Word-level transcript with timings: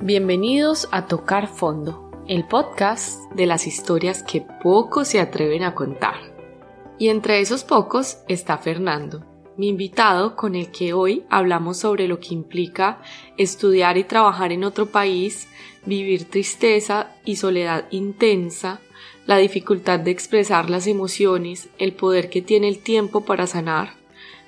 Bienvenidos 0.00 0.88
a 0.92 1.06
Tocar 1.06 1.48
Fondo, 1.48 2.12
el 2.28 2.46
podcast 2.46 3.20
de 3.32 3.46
las 3.46 3.66
historias 3.66 4.22
que 4.22 4.46
pocos 4.62 5.08
se 5.08 5.18
atreven 5.18 5.64
a 5.64 5.74
contar. 5.74 6.14
Y 7.00 7.08
entre 7.08 7.40
esos 7.40 7.64
pocos 7.64 8.18
está 8.28 8.58
Fernando, 8.58 9.26
mi 9.56 9.66
invitado 9.66 10.36
con 10.36 10.54
el 10.54 10.70
que 10.70 10.92
hoy 10.92 11.24
hablamos 11.30 11.78
sobre 11.78 12.06
lo 12.06 12.20
que 12.20 12.32
implica 12.32 13.02
estudiar 13.38 13.98
y 13.98 14.04
trabajar 14.04 14.52
en 14.52 14.62
otro 14.62 14.86
país, 14.86 15.48
vivir 15.84 16.30
tristeza 16.30 17.16
y 17.24 17.34
soledad 17.34 17.86
intensa, 17.90 18.80
la 19.26 19.36
dificultad 19.38 19.98
de 19.98 20.12
expresar 20.12 20.70
las 20.70 20.86
emociones, 20.86 21.70
el 21.76 21.92
poder 21.92 22.30
que 22.30 22.40
tiene 22.40 22.68
el 22.68 22.78
tiempo 22.78 23.24
para 23.24 23.48
sanar, 23.48 23.94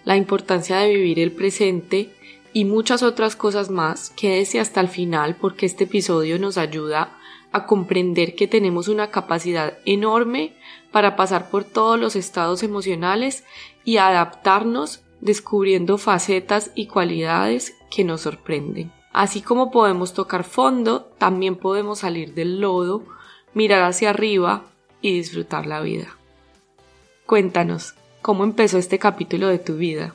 la 0.05 0.17
importancia 0.17 0.79
de 0.79 0.95
vivir 0.95 1.19
el 1.19 1.33
presente 1.33 2.11
y 2.53 2.65
muchas 2.65 3.03
otras 3.03 3.37
cosas 3.37 3.71
más, 3.71 4.11
quédese 4.11 4.61
hasta 4.61 4.81
el 4.81 4.89
final 4.89 5.37
porque 5.37 5.67
este 5.67 5.85
episodio 5.85 6.39
nos 6.39 6.59
ayuda 6.59 7.17
a 7.53 7.67
comprender 7.67 8.35
que 8.35 8.47
tenemos 8.47 8.89
una 8.89 9.11
capacidad 9.11 9.79
enorme 9.85 10.55
para 10.93 11.17
pasar 11.17 11.51
por 11.51 11.65
todos 11.65 11.99
los 11.99 12.17
estados 12.17 12.63
emocionales 12.63 13.45
y 13.85 13.97
adaptarnos 13.97 15.03
descubriendo 15.21 15.99
facetas 15.99 16.71
y 16.75 16.87
cualidades 16.87 17.77
que 17.91 18.05
nos 18.05 18.23
sorprenden. 18.23 18.93
Así 19.13 19.43
como 19.43 19.71
podemos 19.71 20.15
tocar 20.15 20.45
fondo, 20.45 21.03
también 21.19 21.57
podemos 21.57 22.01
salir 22.01 22.35
del 22.35 22.61
lodo, 22.61 23.05
mirar 23.55 23.83
hacia 23.83 24.11
arriba 24.11 24.65
y 25.01 25.13
disfrutar 25.15 25.67
la 25.67 25.81
vida. 25.81 26.17
Cuéntanos, 27.27 27.95
¿cómo 28.23 28.45
empezó 28.45 28.79
este 28.79 28.99
capítulo 28.99 29.49
de 29.49 29.59
tu 29.59 29.77
vida? 29.77 30.15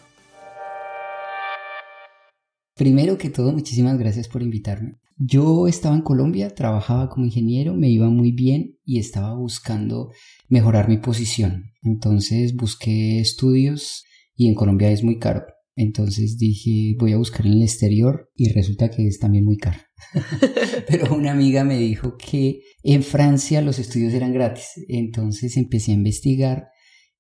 Primero 2.76 3.18
que 3.18 3.30
todo, 3.30 3.54
muchísimas 3.54 3.98
gracias 3.98 4.28
por 4.28 4.44
invitarme. 4.44 5.00
Yo 5.18 5.70
estaba 5.70 5.96
en 5.96 6.02
Colombia, 6.02 6.50
trabajaba 6.50 7.08
como 7.08 7.26
ingeniero, 7.26 7.74
me 7.74 7.90
iba 7.90 8.10
muy 8.10 8.34
bien 8.34 8.78
y 8.84 9.00
estaba 9.00 9.34
buscando 9.34 10.12
mejorar 10.50 10.90
mi 10.90 10.98
posición. 10.98 11.72
Entonces 11.84 12.54
busqué 12.54 13.22
estudios 13.22 14.04
y 14.36 14.50
en 14.50 14.56
Colombia 14.56 14.92
es 14.92 15.06
muy 15.06 15.20
caro. 15.20 15.46
Entonces 15.78 16.38
dije, 16.38 16.98
voy 17.00 17.14
a 17.14 17.18
buscar 17.18 17.46
en 17.46 17.54
el 17.54 17.62
exterior 17.62 18.30
y 18.36 18.52
resulta 18.52 18.90
que 18.90 19.08
es 19.08 19.20
también 19.20 19.46
muy 19.46 19.56
caro. 19.56 19.80
Pero 20.90 21.16
una 21.16 21.32
amiga 21.32 21.64
me 21.64 21.78
dijo 21.78 22.18
que 22.18 22.60
en 22.84 23.04
Francia 23.04 23.62
los 23.62 23.80
estudios 23.80 24.14
eran 24.14 24.34
gratis. 24.34 24.68
Entonces 24.90 25.56
empecé 25.56 25.92
a 25.92 25.96
investigar 25.96 26.68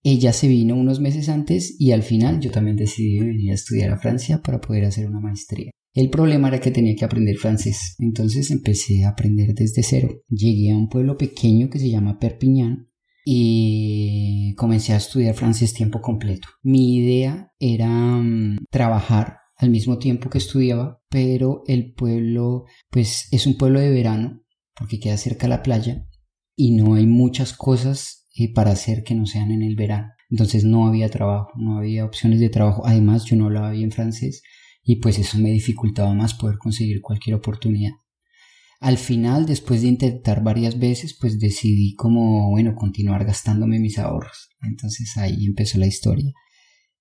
ella 0.05 0.33
se 0.33 0.47
vino 0.47 0.75
unos 0.75 0.99
meses 0.99 1.29
antes 1.29 1.75
y 1.79 1.91
al 1.91 2.03
final 2.03 2.39
yo 2.39 2.51
también 2.51 2.77
decidí 2.77 3.19
venir 3.19 3.49
a 3.49 3.55
estudiar 3.55 3.89
a 3.89 3.97
Francia 3.97 4.39
para 4.43 4.61
poder 4.61 4.85
hacer 4.85 5.07
una 5.09 5.19
maestría. 5.19 5.71
El 5.95 6.11
problema 6.11 6.49
era 6.49 6.59
que 6.59 6.69
tenía 6.69 6.95
que 6.95 7.05
aprender 7.05 7.37
francés, 7.37 7.95
entonces 7.97 8.51
empecé 8.51 9.03
a 9.03 9.09
aprender 9.09 9.55
desde 9.55 9.81
cero. 9.81 10.21
Llegué 10.29 10.71
a 10.71 10.77
un 10.77 10.89
pueblo 10.89 11.17
pequeño 11.17 11.71
que 11.71 11.79
se 11.79 11.89
llama 11.89 12.19
Perpignan 12.19 12.87
y 13.25 14.53
comencé 14.57 14.93
a 14.93 14.97
estudiar 14.97 15.33
francés 15.33 15.73
tiempo 15.73 16.01
completo. 16.01 16.49
Mi 16.61 16.97
idea 16.97 17.51
era 17.57 17.89
mm, 17.89 18.65
trabajar 18.69 19.39
al 19.55 19.71
mismo 19.71 19.97
tiempo 19.97 20.29
que 20.29 20.37
estudiaba, 20.37 21.01
pero 21.09 21.63
el 21.65 21.93
pueblo 21.93 22.65
pues 22.91 23.27
es 23.31 23.47
un 23.47 23.57
pueblo 23.57 23.79
de 23.79 23.89
verano 23.89 24.43
porque 24.75 24.99
queda 24.99 25.17
cerca 25.17 25.47
a 25.47 25.49
la 25.49 25.63
playa 25.63 26.05
y 26.55 26.75
no 26.75 26.93
hay 26.93 27.07
muchas 27.07 27.53
cosas 27.53 28.24
para 28.53 28.71
hacer 28.71 29.03
que 29.03 29.15
no 29.15 29.25
sean 29.25 29.51
en 29.51 29.61
el 29.61 29.75
verano. 29.75 30.11
Entonces 30.29 30.63
no 30.63 30.87
había 30.87 31.09
trabajo, 31.09 31.51
no 31.55 31.77
había 31.77 32.05
opciones 32.05 32.39
de 32.39 32.49
trabajo. 32.49 32.85
Además 32.85 33.25
yo 33.25 33.35
no 33.35 33.45
hablaba 33.45 33.71
bien 33.71 33.91
francés 33.91 34.41
y 34.83 34.97
pues 34.97 35.17
eso 35.19 35.37
me 35.39 35.51
dificultaba 35.51 36.13
más 36.13 36.33
poder 36.33 36.57
conseguir 36.57 37.01
cualquier 37.01 37.35
oportunidad. 37.35 37.91
Al 38.79 38.97
final, 38.97 39.45
después 39.45 39.81
de 39.81 39.87
intentar 39.87 40.43
varias 40.43 40.77
veces, 40.77 41.17
pues 41.19 41.39
decidí 41.39 41.95
como, 41.95 42.51
bueno, 42.51 42.75
continuar 42.75 43.25
gastándome 43.25 43.79
mis 43.79 43.97
ahorros. 43.97 44.49
Entonces 44.61 45.15
ahí 45.17 45.45
empezó 45.45 45.79
la 45.79 45.87
historia. 45.87 46.33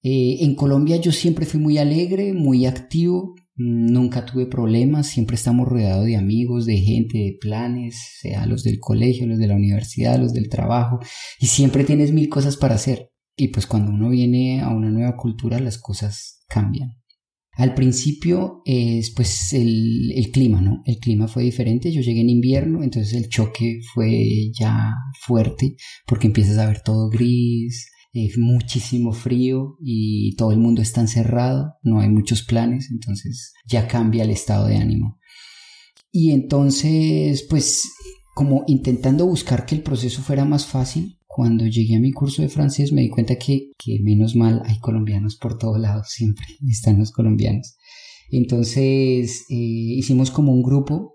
Eh, 0.03 0.39
en 0.41 0.55
Colombia 0.55 0.97
yo 0.97 1.12
siempre 1.12 1.47
fui 1.47 1.61
muy 1.61 1.78
alegre, 1.78 2.33
muy 2.33 2.67
activo, 2.67 3.34
Nunca 3.57 4.27
tuve 4.27 4.47
problemas, 4.47 5.07
siempre 5.07 5.37
estamos 5.37 5.69
rodeados 5.69 6.07
de 6.07 6.17
amigos, 6.17 6.67
de 6.67 6.79
gente, 6.79 7.19
de 7.19 7.37
planes, 7.41 7.97
sea 8.21 8.47
los 8.47 8.65
del 8.65 8.81
colegio, 8.81 9.29
los 9.29 9.39
de 9.39 9.47
la 9.47 9.55
universidad, 9.55 10.19
los 10.19 10.33
del 10.33 10.49
trabajo, 10.49 10.99
y 11.39 11.47
siempre 11.47 11.85
tienes 11.85 12.13
mil 12.13 12.29
cosas 12.29 12.57
para 12.57 12.75
hacer. 12.75 13.11
Y 13.37 13.49
pues 13.49 13.67
cuando 13.67 13.93
uno 13.93 14.11
viene 14.11 14.61
a 14.61 14.71
una 14.71 14.91
nueva 14.91 15.17
cultura 15.17 15.61
las 15.61 15.79
cosas 15.79 16.45
cambian. 16.49 16.97
Al 17.57 17.75
principio 17.75 18.63
es 18.65 19.13
pues 19.15 19.53
el, 19.53 20.11
el, 20.17 20.33
clima, 20.33 20.61
¿no? 20.61 20.83
El 20.85 20.99
clima 20.99 21.29
fue 21.29 21.45
diferente, 21.45 21.93
yo 21.93 22.01
llegué 22.01 22.21
en 22.21 22.31
invierno, 22.31 22.83
entonces 22.83 23.15
el 23.15 23.29
choque 23.29 23.79
fue 23.95 24.51
ya 24.59 24.93
fuerte 25.21 25.77
porque 26.07 26.27
empiezas 26.27 26.59
a 26.59 26.67
ver 26.67 26.81
todo 26.83 27.09
gris, 27.09 27.93
muchísimo 28.39 29.13
frío 29.13 29.77
y 29.81 30.35
todo 30.37 30.53
el 30.53 30.59
mundo 30.59 30.83
está 30.83 31.01
encerrado, 31.01 31.75
no 31.83 32.01
hay 32.01 32.09
muchos 32.09 32.43
planes, 32.43 32.91
entonces 32.91 33.53
ya 33.67 33.89
cambia 33.89 34.25
el 34.25 34.31
estado 34.31 34.67
de 34.67 34.77
ánimo. 34.77 35.19
Y 36.13 36.31
entonces, 36.31 37.45
pues, 37.51 37.93
como 38.35 38.65
intentando 38.67 39.27
buscar 39.27 39.67
que 39.67 39.75
el 39.75 39.83
proceso 39.83 40.23
fuera 40.23 40.45
más 40.45 40.67
fácil, 40.67 41.19
cuando 41.27 41.67
llegué 41.67 41.97
a 41.97 42.01
mi 42.01 42.13
curso 42.13 42.43
de 42.43 42.49
francés 42.49 42.93
me 42.93 43.03
di 43.03 43.09
cuenta 43.09 43.37
que, 43.37 43.73
que 43.77 43.99
menos 44.01 44.37
mal 44.37 44.63
hay 44.67 44.79
colombianos 44.79 45.37
por 45.37 45.59
todos 45.59 45.81
lados, 45.81 46.07
siempre 46.11 46.47
están 46.71 46.99
los 46.99 47.11
colombianos. 47.11 47.77
Entonces 48.31 49.45
eh, 49.51 49.55
hicimos 49.57 50.31
como 50.31 50.53
un 50.53 50.63
grupo 50.63 51.14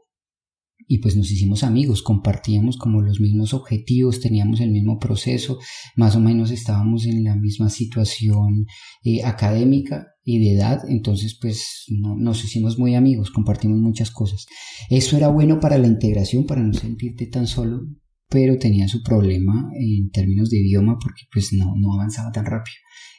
y 0.88 1.00
pues 1.00 1.16
nos 1.16 1.31
hicimos 1.31 1.63
amigos, 1.63 2.01
compartíamos 2.01 2.78
como 2.78 3.01
los 3.01 3.19
mismos 3.19 3.53
objetivos, 3.53 4.19
teníamos 4.19 4.59
el 4.59 4.72
mismo 4.72 4.97
proceso, 4.97 5.59
más 5.95 6.16
o 6.16 6.19
menos 6.19 6.51
estábamos 6.51 7.06
en 7.06 7.23
la 7.23 7.35
misma 7.35 7.69
situación 7.69 8.66
eh, 9.03 9.23
académica 9.23 10.07
y 10.23 10.40
de 10.40 10.56
edad, 10.56 10.81
entonces 10.88 11.38
pues 11.40 11.85
nos 11.90 12.44
hicimos 12.44 12.79
muy 12.79 12.95
amigos, 12.95 13.31
compartimos 13.31 13.79
muchas 13.79 14.12
cosas. 14.12 14.45
Eso 14.90 15.17
era 15.17 15.28
bueno 15.28 15.59
para 15.59 15.78
la 15.78 15.88
integración, 15.88 16.45
para 16.45 16.63
no 16.63 16.73
sentirte 16.73 17.28
tan 17.28 17.47
solo, 17.47 17.81
pero 18.29 18.57
tenía 18.57 18.88
su 18.88 19.03
problema 19.03 19.72
en 19.79 20.09
términos 20.11 20.50
de 20.50 20.59
idioma 20.59 20.97
porque 21.01 21.23
pues 21.31 21.51
no, 21.53 21.73
no 21.78 21.94
avanzaba 21.94 22.31
tan 22.31 22.46
rápido, 22.46 22.78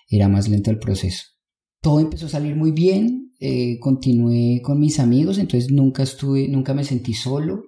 era 0.08 0.28
más 0.28 0.48
lento 0.48 0.70
el 0.70 0.78
proceso. 0.78 1.22
Todo 1.82 2.00
empezó 2.00 2.26
a 2.26 2.30
salir 2.30 2.56
muy 2.56 2.72
bien, 2.72 3.19
eh, 3.40 3.78
continué 3.80 4.60
con 4.60 4.78
mis 4.78 5.00
amigos, 5.00 5.38
entonces 5.38 5.72
nunca 5.72 6.02
estuve, 6.02 6.46
nunca 6.48 6.74
me 6.74 6.84
sentí 6.84 7.14
solo 7.14 7.62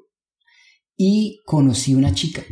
y 0.97 1.41
conocí 1.47 1.95
una 1.95 2.15
chica. 2.15 2.43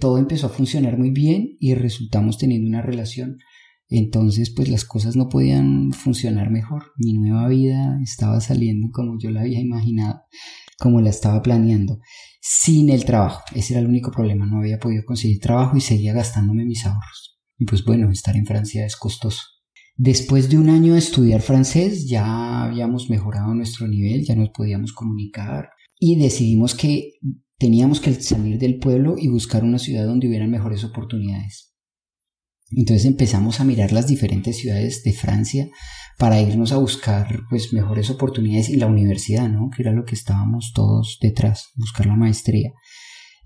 Todo 0.00 0.16
empezó 0.16 0.46
a 0.46 0.50
funcionar 0.50 0.96
muy 0.96 1.10
bien 1.10 1.58
y 1.60 1.74
resultamos 1.74 2.38
teniendo 2.38 2.66
una 2.68 2.80
relación. 2.80 3.36
Entonces, 3.88 4.50
pues 4.50 4.68
las 4.68 4.84
cosas 4.86 5.16
no 5.16 5.28
podían 5.28 5.92
funcionar 5.92 6.50
mejor. 6.50 6.92
Mi 6.96 7.12
nueva 7.12 7.46
vida 7.48 7.98
estaba 8.02 8.40
saliendo 8.40 8.88
como 8.90 9.18
yo 9.18 9.30
la 9.30 9.42
había 9.42 9.60
imaginado, 9.60 10.22
como 10.78 11.02
la 11.02 11.10
estaba 11.10 11.42
planeando, 11.42 11.98
sin 12.40 12.88
el 12.88 13.04
trabajo. 13.04 13.42
Ese 13.54 13.74
era 13.74 13.80
el 13.80 13.88
único 13.88 14.12
problema. 14.12 14.46
No 14.46 14.60
había 14.60 14.78
podido 14.78 15.04
conseguir 15.04 15.40
trabajo 15.40 15.76
y 15.76 15.82
seguía 15.82 16.14
gastándome 16.14 16.64
mis 16.64 16.86
ahorros. 16.86 17.38
Y 17.58 17.66
pues 17.66 17.84
bueno, 17.84 18.10
estar 18.10 18.34
en 18.36 18.46
Francia 18.46 18.86
es 18.86 18.96
costoso. 18.96 19.42
Después 20.02 20.48
de 20.48 20.56
un 20.56 20.70
año 20.70 20.94
de 20.94 20.98
estudiar 20.98 21.42
francés 21.42 22.08
ya 22.08 22.62
habíamos 22.62 23.10
mejorado 23.10 23.54
nuestro 23.54 23.86
nivel, 23.86 24.24
ya 24.24 24.34
nos 24.34 24.48
podíamos 24.48 24.94
comunicar 24.94 25.68
y 25.98 26.16
decidimos 26.16 26.74
que 26.74 27.18
teníamos 27.58 28.00
que 28.00 28.14
salir 28.14 28.58
del 28.58 28.78
pueblo 28.78 29.16
y 29.18 29.28
buscar 29.28 29.62
una 29.62 29.78
ciudad 29.78 30.06
donde 30.06 30.26
hubieran 30.26 30.50
mejores 30.50 30.84
oportunidades. 30.84 31.74
Entonces 32.70 33.04
empezamos 33.04 33.60
a 33.60 33.64
mirar 33.64 33.92
las 33.92 34.06
diferentes 34.06 34.56
ciudades 34.56 35.02
de 35.02 35.12
Francia 35.12 35.68
para 36.16 36.40
irnos 36.40 36.72
a 36.72 36.78
buscar 36.78 37.40
pues 37.50 37.74
mejores 37.74 38.08
oportunidades 38.08 38.70
y 38.70 38.76
la 38.76 38.86
universidad, 38.86 39.50
¿no? 39.50 39.68
Que 39.68 39.82
era 39.82 39.92
lo 39.92 40.06
que 40.06 40.14
estábamos 40.14 40.72
todos 40.74 41.18
detrás, 41.20 41.72
buscar 41.76 42.06
la 42.06 42.16
maestría. 42.16 42.70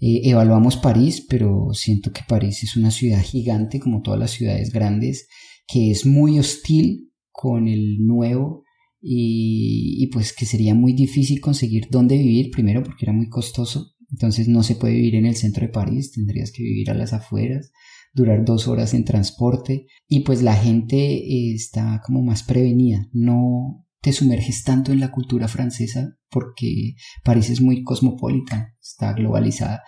Eh, 0.00 0.20
evaluamos 0.22 0.76
París, 0.76 1.26
pero 1.28 1.70
siento 1.72 2.12
que 2.12 2.22
París 2.28 2.62
es 2.62 2.76
una 2.76 2.92
ciudad 2.92 3.22
gigante 3.22 3.80
como 3.80 4.02
todas 4.02 4.20
las 4.20 4.30
ciudades 4.30 4.70
grandes 4.70 5.26
que 5.66 5.90
es 5.90 6.06
muy 6.06 6.38
hostil 6.38 7.12
con 7.30 7.68
el 7.68 8.04
nuevo 8.04 8.64
y, 9.06 10.08
pues 10.12 10.32
que 10.32 10.46
sería 10.46 10.74
muy 10.74 10.94
difícil 10.94 11.40
conseguir 11.40 11.88
dónde 11.90 12.16
vivir, 12.16 12.50
primero 12.50 12.82
porque 12.82 13.04
era 13.04 13.12
muy 13.12 13.28
costoso, 13.28 13.94
entonces 14.10 14.48
no 14.48 14.62
se 14.62 14.76
puede 14.76 14.94
vivir 14.94 15.16
en 15.16 15.26
el 15.26 15.36
centro 15.36 15.66
de 15.66 15.72
París, 15.72 16.12
tendrías 16.12 16.52
que 16.52 16.62
vivir 16.62 16.90
a 16.90 16.94
las 16.94 17.12
afueras, 17.12 17.70
durar 18.14 18.44
dos 18.44 18.66
horas 18.66 18.94
en 18.94 19.04
transporte 19.04 19.86
y 20.08 20.20
pues 20.20 20.42
la 20.42 20.54
gente 20.54 21.52
está 21.52 22.00
como 22.06 22.22
más 22.22 22.44
prevenida, 22.44 23.08
no 23.12 23.84
te 24.00 24.12
sumerges 24.12 24.62
tanto 24.62 24.92
en 24.92 25.00
la 25.00 25.10
cultura 25.10 25.48
francesa 25.48 26.16
porque 26.30 26.94
París 27.24 27.50
es 27.50 27.60
muy 27.60 27.82
cosmopolita, 27.82 28.74
está 28.80 29.12
globalizada. 29.12 29.82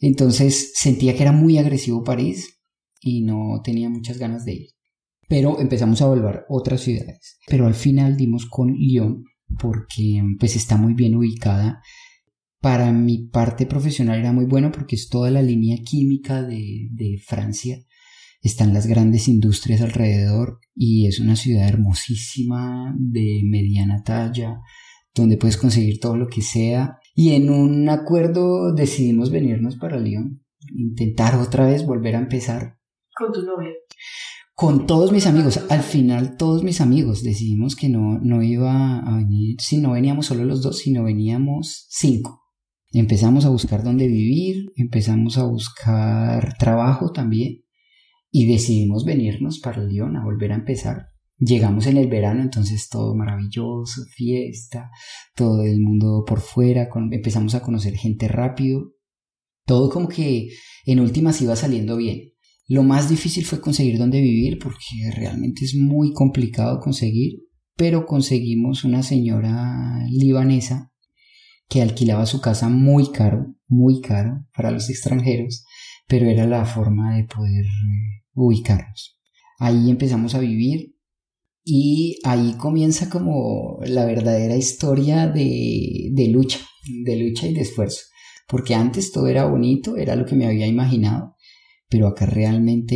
Entonces 0.00 0.72
sentía 0.74 1.14
que 1.14 1.22
era 1.22 1.32
muy 1.32 1.58
agresivo 1.58 2.02
París 2.02 2.60
y 3.00 3.22
no 3.22 3.60
tenía 3.62 3.88
muchas 3.88 4.18
ganas 4.18 4.44
de 4.44 4.54
ir 4.54 4.79
pero 5.30 5.60
empezamos 5.60 6.02
a 6.02 6.06
evaluar 6.06 6.44
otras 6.48 6.80
ciudades. 6.80 7.38
Pero 7.46 7.68
al 7.68 7.74
final 7.74 8.16
dimos 8.16 8.46
con 8.46 8.74
Lyon. 8.74 9.24
porque 9.60 10.22
pues 10.40 10.56
está 10.56 10.76
muy 10.76 10.94
bien 10.94 11.14
ubicada. 11.14 11.80
Para 12.60 12.92
mi 12.92 13.28
parte 13.28 13.64
profesional 13.64 14.18
era 14.18 14.32
muy 14.32 14.44
bueno 14.44 14.72
porque 14.72 14.96
es 14.96 15.08
toda 15.08 15.30
la 15.30 15.40
línea 15.40 15.78
química 15.84 16.42
de, 16.42 16.88
de 16.90 17.18
Francia. 17.24 17.78
Están 18.42 18.74
las 18.74 18.88
grandes 18.88 19.28
industrias 19.28 19.80
alrededor 19.82 20.58
y 20.74 21.06
es 21.06 21.20
una 21.20 21.36
ciudad 21.36 21.68
hermosísima 21.68 22.92
de 22.98 23.42
mediana 23.44 24.02
talla 24.02 24.58
donde 25.14 25.36
puedes 25.36 25.56
conseguir 25.56 26.00
todo 26.00 26.16
lo 26.16 26.26
que 26.26 26.42
sea. 26.42 26.98
Y 27.14 27.34
en 27.34 27.50
un 27.50 27.88
acuerdo 27.88 28.74
decidimos 28.74 29.30
venirnos 29.30 29.76
para 29.76 30.00
Lyon, 30.00 30.42
intentar 30.74 31.36
otra 31.36 31.66
vez 31.66 31.86
volver 31.86 32.16
a 32.16 32.20
empezar. 32.20 32.78
¿Con 33.14 33.32
tu 33.32 33.42
novia? 33.42 33.70
Con 34.60 34.86
todos 34.86 35.10
mis 35.10 35.26
amigos, 35.26 35.58
al 35.70 35.80
final 35.80 36.36
todos 36.36 36.62
mis 36.62 36.82
amigos 36.82 37.22
decidimos 37.22 37.76
que 37.76 37.88
no, 37.88 38.18
no 38.18 38.42
iba 38.42 38.98
a 38.98 39.16
venir, 39.16 39.56
si 39.58 39.78
no 39.78 39.92
veníamos 39.92 40.26
solo 40.26 40.44
los 40.44 40.60
dos, 40.60 40.80
sino 40.80 41.02
veníamos 41.02 41.86
cinco. 41.88 42.42
Empezamos 42.92 43.46
a 43.46 43.48
buscar 43.48 43.82
dónde 43.82 44.06
vivir, 44.06 44.70
empezamos 44.76 45.38
a 45.38 45.44
buscar 45.44 46.58
trabajo 46.58 47.10
también 47.10 47.64
y 48.30 48.52
decidimos 48.52 49.06
venirnos 49.06 49.60
para 49.60 49.82
Lyon 49.82 50.18
a 50.18 50.24
volver 50.24 50.52
a 50.52 50.56
empezar. 50.56 51.06
Llegamos 51.38 51.86
en 51.86 51.96
el 51.96 52.08
verano, 52.08 52.42
entonces 52.42 52.90
todo 52.90 53.14
maravilloso, 53.14 54.02
fiesta, 54.14 54.90
todo 55.34 55.62
el 55.62 55.80
mundo 55.80 56.22
por 56.26 56.42
fuera, 56.42 56.90
empezamos 57.10 57.54
a 57.54 57.62
conocer 57.62 57.94
gente 57.94 58.28
rápido, 58.28 58.92
todo 59.64 59.88
como 59.88 60.06
que 60.06 60.50
en 60.84 61.00
últimas 61.00 61.40
iba 61.40 61.56
saliendo 61.56 61.96
bien. 61.96 62.34
Lo 62.70 62.84
más 62.84 63.08
difícil 63.08 63.44
fue 63.44 63.60
conseguir 63.60 63.98
dónde 63.98 64.20
vivir 64.20 64.56
porque 64.62 64.84
realmente 65.16 65.64
es 65.64 65.74
muy 65.74 66.12
complicado 66.12 66.78
conseguir, 66.78 67.40
pero 67.74 68.06
conseguimos 68.06 68.84
una 68.84 69.02
señora 69.02 70.06
libanesa 70.08 70.92
que 71.68 71.82
alquilaba 71.82 72.26
su 72.26 72.40
casa 72.40 72.68
muy 72.68 73.10
caro, 73.10 73.56
muy 73.66 74.00
caro 74.00 74.46
para 74.54 74.70
los 74.70 74.88
extranjeros, 74.88 75.64
pero 76.06 76.26
era 76.26 76.46
la 76.46 76.64
forma 76.64 77.16
de 77.16 77.24
poder 77.24 77.64
eh, 77.64 78.22
ubicarnos. 78.34 79.18
Ahí 79.58 79.90
empezamos 79.90 80.36
a 80.36 80.38
vivir 80.38 80.94
y 81.64 82.20
ahí 82.22 82.54
comienza 82.56 83.10
como 83.10 83.80
la 83.84 84.04
verdadera 84.04 84.54
historia 84.54 85.26
de, 85.26 86.10
de 86.12 86.28
lucha, 86.28 86.60
de 87.04 87.16
lucha 87.16 87.48
y 87.48 87.54
de 87.54 87.62
esfuerzo, 87.62 88.02
porque 88.46 88.76
antes 88.76 89.10
todo 89.10 89.26
era 89.26 89.46
bonito, 89.46 89.96
era 89.96 90.14
lo 90.14 90.24
que 90.24 90.36
me 90.36 90.46
había 90.46 90.68
imaginado, 90.68 91.34
pero 91.90 92.06
acá 92.06 92.24
realmente 92.24 92.94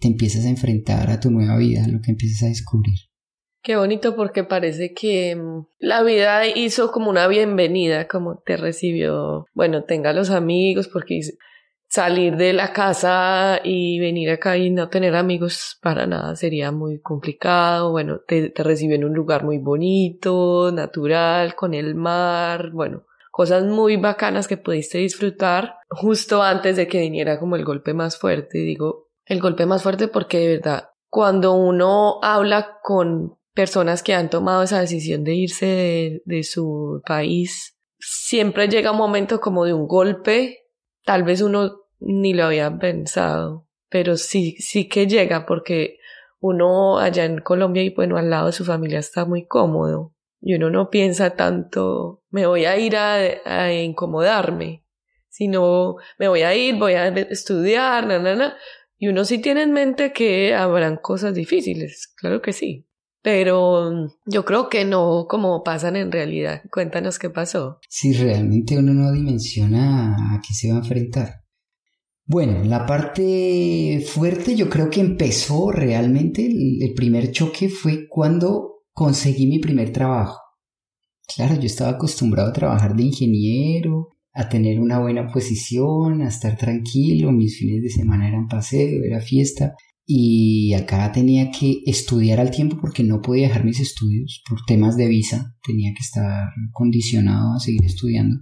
te 0.00 0.06
empiezas 0.06 0.44
a 0.44 0.50
enfrentar 0.50 1.10
a 1.10 1.18
tu 1.18 1.30
nueva 1.30 1.56
vida, 1.56 1.88
lo 1.88 2.00
que 2.00 2.10
empiezas 2.10 2.42
a 2.44 2.48
descubrir. 2.48 2.98
Qué 3.62 3.76
bonito 3.76 4.14
porque 4.14 4.44
parece 4.44 4.94
que 4.94 5.34
mm, 5.34 5.66
la 5.78 6.02
vida 6.02 6.46
hizo 6.46 6.92
como 6.92 7.10
una 7.10 7.26
bienvenida, 7.26 8.06
como 8.06 8.38
te 8.38 8.56
recibió, 8.56 9.46
bueno, 9.54 9.84
tenga 9.84 10.12
los 10.12 10.30
amigos, 10.30 10.88
porque 10.88 11.20
salir 11.88 12.36
de 12.36 12.52
la 12.52 12.72
casa 12.72 13.60
y 13.64 13.98
venir 13.98 14.30
acá 14.30 14.58
y 14.58 14.70
no 14.70 14.90
tener 14.90 15.16
amigos 15.16 15.78
para 15.82 16.06
nada 16.06 16.36
sería 16.36 16.70
muy 16.70 17.00
complicado, 17.00 17.90
bueno, 17.90 18.20
te, 18.26 18.50
te 18.50 18.62
recibió 18.62 18.96
en 18.96 19.04
un 19.04 19.14
lugar 19.14 19.44
muy 19.44 19.58
bonito, 19.58 20.70
natural, 20.70 21.54
con 21.54 21.72
el 21.72 21.94
mar, 21.94 22.70
bueno, 22.72 23.04
cosas 23.38 23.62
muy 23.62 23.96
bacanas 23.96 24.48
que 24.48 24.56
pudiste 24.56 24.98
disfrutar 24.98 25.76
justo 25.90 26.42
antes 26.42 26.74
de 26.74 26.88
que 26.88 26.98
viniera 26.98 27.38
como 27.38 27.54
el 27.54 27.64
golpe 27.64 27.94
más 27.94 28.18
fuerte. 28.18 28.58
Digo, 28.58 29.10
el 29.26 29.40
golpe 29.40 29.64
más 29.64 29.84
fuerte 29.84 30.08
porque 30.08 30.40
de 30.40 30.56
verdad, 30.56 30.88
cuando 31.08 31.52
uno 31.52 32.18
habla 32.20 32.78
con 32.82 33.38
personas 33.54 34.02
que 34.02 34.12
han 34.12 34.28
tomado 34.28 34.64
esa 34.64 34.80
decisión 34.80 35.22
de 35.22 35.34
irse 35.36 36.20
de, 36.24 36.42
su 36.42 37.00
país, 37.06 37.78
siempre 38.00 38.66
llega 38.66 38.90
un 38.90 38.98
momento 38.98 39.40
como 39.40 39.64
de 39.64 39.72
un 39.72 39.86
golpe, 39.86 40.58
tal 41.04 41.22
vez 41.22 41.40
uno 41.40 41.82
ni 42.00 42.34
lo 42.34 42.46
había 42.46 42.76
pensado, 42.76 43.68
pero 43.88 44.16
sí, 44.16 44.56
sí 44.58 44.88
que 44.88 45.06
llega 45.06 45.46
porque 45.46 45.98
uno 46.40 46.98
allá 46.98 47.24
en 47.24 47.38
Colombia 47.38 47.84
y 47.84 47.94
bueno, 47.94 48.16
al 48.16 48.30
lado 48.30 48.46
de 48.46 48.52
su 48.52 48.64
familia 48.64 48.98
está 48.98 49.24
muy 49.24 49.46
cómodo 49.46 50.12
y 50.40 50.54
uno 50.54 50.70
no 50.70 50.90
piensa 50.90 51.30
tanto, 51.30 52.22
me 52.30 52.46
voy 52.46 52.64
a 52.64 52.78
ir 52.78 52.96
a, 52.96 53.72
incomodarme, 53.72 54.84
sino 55.28 55.96
me 56.18 56.28
voy 56.28 56.42
a 56.42 56.54
ir, 56.54 56.76
voy 56.76 56.94
a 56.94 57.08
estudiar, 57.08 58.06
na, 58.06 58.18
na, 58.18 58.34
na. 58.34 58.54
Y 58.96 59.08
uno 59.08 59.24
sí 59.24 59.38
tiene 59.38 59.62
en 59.62 59.72
mente 59.72 60.12
que 60.12 60.54
habrán 60.54 60.96
cosas 60.96 61.34
difíciles, 61.34 62.12
claro 62.16 62.42
que 62.42 62.52
sí. 62.52 62.84
Pero 63.20 64.08
yo 64.26 64.44
creo 64.44 64.68
que 64.68 64.84
no 64.84 65.26
como 65.28 65.62
pasan 65.64 65.96
en 65.96 66.12
realidad. 66.12 66.62
Cuéntanos 66.70 67.18
qué 67.18 67.30
pasó. 67.30 67.80
Si 67.88 68.12
realmente 68.12 68.78
uno 68.78 68.94
no 68.94 69.12
dimensiona 69.12 70.14
a 70.14 70.40
qué 70.40 70.54
se 70.54 70.70
va 70.70 70.76
a 70.76 70.80
enfrentar. 70.80 71.42
Bueno, 72.24 72.62
la 72.64 72.86
parte 72.86 74.04
fuerte 74.06 74.54
yo 74.54 74.68
creo 74.68 74.88
que 74.88 75.00
empezó 75.00 75.72
realmente, 75.72 76.46
el 76.46 76.94
primer 76.94 77.32
choque 77.32 77.68
fue 77.68 78.06
cuando 78.06 78.77
conseguí 78.98 79.46
mi 79.46 79.60
primer 79.60 79.92
trabajo. 79.92 80.40
Claro, 81.36 81.54
yo 81.54 81.66
estaba 81.66 81.92
acostumbrado 81.92 82.50
a 82.50 82.52
trabajar 82.52 82.96
de 82.96 83.04
ingeniero, 83.04 84.08
a 84.32 84.48
tener 84.48 84.80
una 84.80 84.98
buena 84.98 85.28
posición, 85.28 86.22
a 86.22 86.26
estar 86.26 86.56
tranquilo, 86.56 87.30
mis 87.30 87.56
fines 87.58 87.80
de 87.80 87.90
semana 87.90 88.26
eran 88.26 88.48
paseo, 88.48 89.04
era 89.04 89.20
fiesta, 89.20 89.76
y 90.04 90.74
acá 90.74 91.12
tenía 91.12 91.52
que 91.52 91.80
estudiar 91.86 92.40
al 92.40 92.50
tiempo 92.50 92.76
porque 92.80 93.04
no 93.04 93.22
podía 93.22 93.46
dejar 93.46 93.64
mis 93.64 93.78
estudios 93.78 94.42
por 94.48 94.58
temas 94.66 94.96
de 94.96 95.06
visa, 95.06 95.54
tenía 95.64 95.92
que 95.92 96.02
estar 96.02 96.48
condicionado 96.72 97.54
a 97.54 97.60
seguir 97.60 97.84
estudiando, 97.84 98.40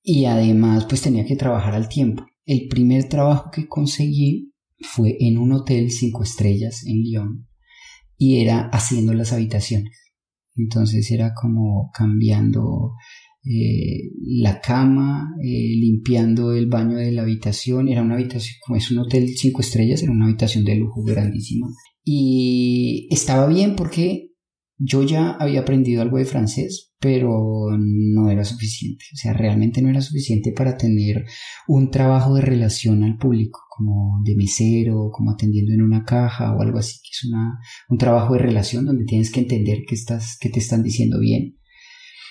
y 0.00 0.26
además 0.26 0.84
pues 0.84 1.02
tenía 1.02 1.24
que 1.24 1.34
trabajar 1.34 1.74
al 1.74 1.88
tiempo. 1.88 2.24
El 2.44 2.68
primer 2.68 3.08
trabajo 3.08 3.50
que 3.50 3.66
conseguí 3.66 4.52
fue 4.78 5.16
en 5.18 5.38
un 5.38 5.50
hotel 5.50 5.90
cinco 5.90 6.22
estrellas 6.22 6.84
en 6.86 7.02
Lyon, 7.02 7.48
y 8.18 8.40
era 8.40 8.68
haciendo 8.72 9.12
las 9.14 9.32
habitaciones. 9.32 9.92
Entonces 10.56 11.10
era 11.10 11.34
como 11.34 11.90
cambiando 11.92 12.94
eh, 13.44 14.10
la 14.22 14.60
cama, 14.60 15.34
eh, 15.42 15.76
limpiando 15.76 16.52
el 16.52 16.66
baño 16.66 16.96
de 16.96 17.12
la 17.12 17.22
habitación. 17.22 17.88
Era 17.88 18.02
una 18.02 18.14
habitación, 18.14 18.56
como 18.64 18.76
es 18.76 18.90
un 18.90 18.98
hotel 18.98 19.28
cinco 19.36 19.60
estrellas, 19.60 20.02
era 20.02 20.12
una 20.12 20.26
habitación 20.26 20.64
de 20.64 20.76
lujo 20.76 21.02
grandísima. 21.02 21.68
Y 22.04 23.08
estaba 23.10 23.46
bien 23.46 23.76
porque 23.76 24.32
yo 24.78 25.02
ya 25.02 25.30
había 25.30 25.60
aprendido 25.60 26.02
algo 26.02 26.18
de 26.18 26.26
francés, 26.26 26.92
pero 27.00 27.70
no 27.78 28.30
era 28.30 28.44
suficiente. 28.44 29.04
O 29.14 29.16
sea, 29.16 29.32
realmente 29.32 29.80
no 29.80 29.88
era 29.88 30.02
suficiente 30.02 30.52
para 30.52 30.76
tener 30.76 31.24
un 31.66 31.90
trabajo 31.90 32.34
de 32.34 32.42
relación 32.42 33.02
al 33.02 33.16
público 33.16 33.60
como 33.70 34.22
de 34.24 34.36
mesero, 34.36 35.10
como 35.12 35.32
atendiendo 35.32 35.72
en 35.72 35.82
una 35.82 36.04
caja 36.04 36.54
o 36.54 36.60
algo 36.60 36.78
así, 36.78 36.98
que 37.02 37.10
es 37.12 37.24
una, 37.30 37.58
un 37.88 37.98
trabajo 37.98 38.34
de 38.34 38.40
relación 38.40 38.86
donde 38.86 39.04
tienes 39.04 39.30
que 39.30 39.40
entender 39.40 39.84
qué, 39.86 39.94
estás, 39.94 40.36
qué 40.40 40.48
te 40.48 40.60
están 40.60 40.82
diciendo 40.82 41.18
bien 41.20 41.58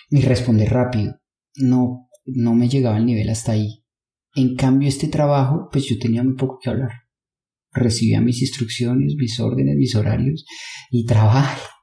y 0.10 0.22
responder 0.22 0.72
rápido. 0.72 1.20
No, 1.56 2.10
no 2.26 2.56
me 2.56 2.70
llegaba 2.70 2.98
el 2.98 3.06
nivel 3.06 3.30
hasta 3.30 3.54
ahí. 3.54 3.84
En 4.36 4.56
cambio, 4.56 4.90
este 4.90 5.08
trabajo, 5.08 5.70
pues 5.72 5.86
yo 5.86 5.98
tenía 5.98 6.24
muy 6.24 6.36
poco 6.36 6.60
que 6.62 6.70
hablar. 6.70 6.92
Recibía 7.72 8.22
mis 8.22 8.42
instrucciones, 8.42 9.16
mis 9.18 9.40
órdenes, 9.40 9.78
mis 9.78 9.96
horarios 9.96 10.46
y 10.92 11.06
trabajé. 11.06 11.75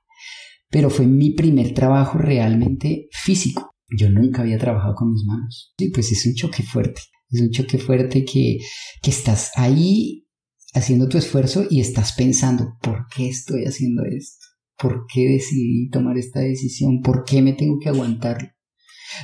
Pero 0.72 0.90
fue 0.90 1.06
mi 1.06 1.30
primer 1.34 1.74
trabajo 1.74 2.18
realmente 2.18 3.08
físico. 3.12 3.70
Yo 3.96 4.10
nunca 4.10 4.40
había 4.40 4.58
trabajado 4.58 4.94
con 4.94 5.12
mis 5.12 5.24
manos. 5.24 5.74
Y 5.76 5.90
pues 5.90 6.10
es 6.10 6.26
un 6.26 6.34
choque 6.34 6.62
fuerte. 6.62 7.02
Es 7.30 7.42
un 7.42 7.50
choque 7.50 7.78
fuerte 7.78 8.24
que, 8.24 8.58
que 9.02 9.10
estás 9.10 9.52
ahí 9.54 10.26
haciendo 10.74 11.08
tu 11.08 11.18
esfuerzo 11.18 11.66
y 11.68 11.80
estás 11.80 12.14
pensando, 12.14 12.78
¿por 12.80 13.06
qué 13.14 13.28
estoy 13.28 13.64
haciendo 13.64 14.02
esto? 14.04 14.46
¿Por 14.78 15.04
qué 15.12 15.28
decidí 15.28 15.90
tomar 15.90 16.16
esta 16.16 16.40
decisión? 16.40 17.02
¿Por 17.02 17.24
qué 17.24 17.42
me 17.42 17.52
tengo 17.52 17.78
que 17.78 17.90
aguantar? 17.90 18.54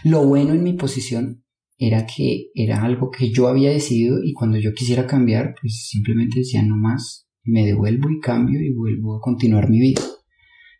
Lo 0.04 0.26
bueno 0.26 0.52
en 0.52 0.62
mi 0.62 0.74
posición 0.74 1.44
era 1.78 2.06
que 2.06 2.50
era 2.54 2.82
algo 2.82 3.10
que 3.10 3.30
yo 3.30 3.48
había 3.48 3.70
decidido 3.70 4.18
y 4.22 4.34
cuando 4.34 4.58
yo 4.58 4.74
quisiera 4.74 5.06
cambiar, 5.06 5.54
pues 5.58 5.86
simplemente 5.88 6.40
decía 6.40 6.62
no 6.62 6.76
más, 6.76 7.26
me 7.44 7.64
devuelvo 7.64 8.10
y 8.10 8.20
cambio 8.20 8.60
y 8.60 8.74
vuelvo 8.74 9.16
a 9.16 9.20
continuar 9.20 9.70
mi 9.70 9.80
vida. 9.80 10.02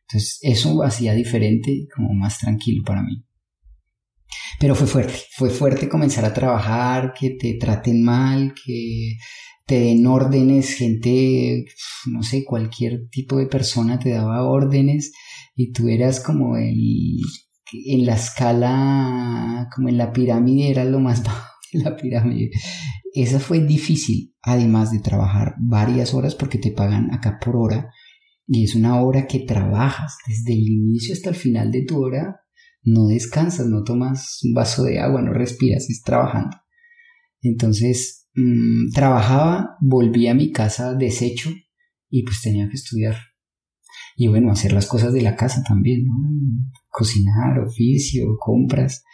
Entonces 0.09 0.39
eso 0.43 0.83
hacía 0.83 1.13
diferente, 1.13 1.87
como 1.95 2.15
más 2.15 2.39
tranquilo 2.39 2.83
para 2.85 3.03
mí. 3.03 3.25
Pero 4.59 4.75
fue 4.75 4.87
fuerte, 4.87 5.15
fue 5.33 5.51
fuerte 5.51 5.89
comenzar 5.89 6.25
a 6.25 6.33
trabajar, 6.33 7.13
que 7.19 7.31
te 7.31 7.55
traten 7.55 8.03
mal, 8.03 8.55
que 8.55 9.17
te 9.67 9.81
den 9.81 10.07
órdenes, 10.07 10.75
gente, 10.75 11.67
no 12.07 12.23
sé, 12.23 12.45
cualquier 12.45 13.09
tipo 13.11 13.37
de 13.37 13.47
persona 13.47 13.99
te 13.99 14.11
daba 14.11 14.45
órdenes 14.45 15.13
y 15.55 15.73
tú 15.73 15.89
eras 15.89 16.21
como 16.21 16.57
el, 16.57 17.19
en 17.73 18.07
la 18.07 18.15
escala, 18.15 19.69
como 19.75 19.91
en 19.91 19.99
la 19.99 20.13
pirámide, 20.13 20.71
eras 20.71 20.89
lo 20.89 21.01
más 21.01 21.23
bajo 21.25 21.53
de 21.71 21.81
la 21.81 21.97
pirámide. 21.97 22.51
Esa 23.13 23.41
fue 23.41 23.61
difícil, 23.61 24.35
además 24.41 24.91
de 24.91 25.01
trabajar 25.01 25.55
varias 25.59 26.15
horas 26.15 26.35
porque 26.35 26.59
te 26.59 26.73
pagan 26.73 27.13
acá 27.13 27.39
por 27.39 27.57
hora 27.57 27.91
Y 28.51 28.65
es 28.65 28.75
una 28.75 29.03
hora 29.03 29.27
que 29.27 29.41
trabajas 29.41 30.17
desde 30.27 30.55
el 30.55 30.67
inicio 30.67 31.13
hasta 31.13 31.29
el 31.29 31.37
final 31.37 31.71
de 31.71 31.85
tu 31.85 32.03
hora, 32.03 32.41
no 32.83 33.07
descansas, 33.07 33.67
no 33.67 33.85
tomas 33.85 34.41
un 34.43 34.55
vaso 34.55 34.85
de 34.85 34.99
agua, 34.99 35.21
no 35.21 35.35
respiras, 35.35 35.91
es 35.91 36.03
trabajando. 36.03 36.57
Entonces, 37.43 38.27
mm, 38.35 38.93
trabajaba, 38.95 39.77
volví 39.83 40.29
a 40.29 40.35
mi 40.35 40.51
casa 40.51 40.95
deshecho 40.95 41.51
y 42.09 42.23
pues 42.23 42.41
tenía 42.41 42.69
que 42.69 42.77
estudiar. 42.77 43.17
Y 44.17 44.29
bueno, 44.29 44.51
hacer 44.51 44.73
las 44.73 44.87
cosas 44.87 45.13
de 45.13 45.23
la 45.23 45.37
casa 45.37 45.63
también, 45.63 46.07
Cocinar, 46.89 47.61
oficio, 47.61 48.37
compras. 48.41 49.05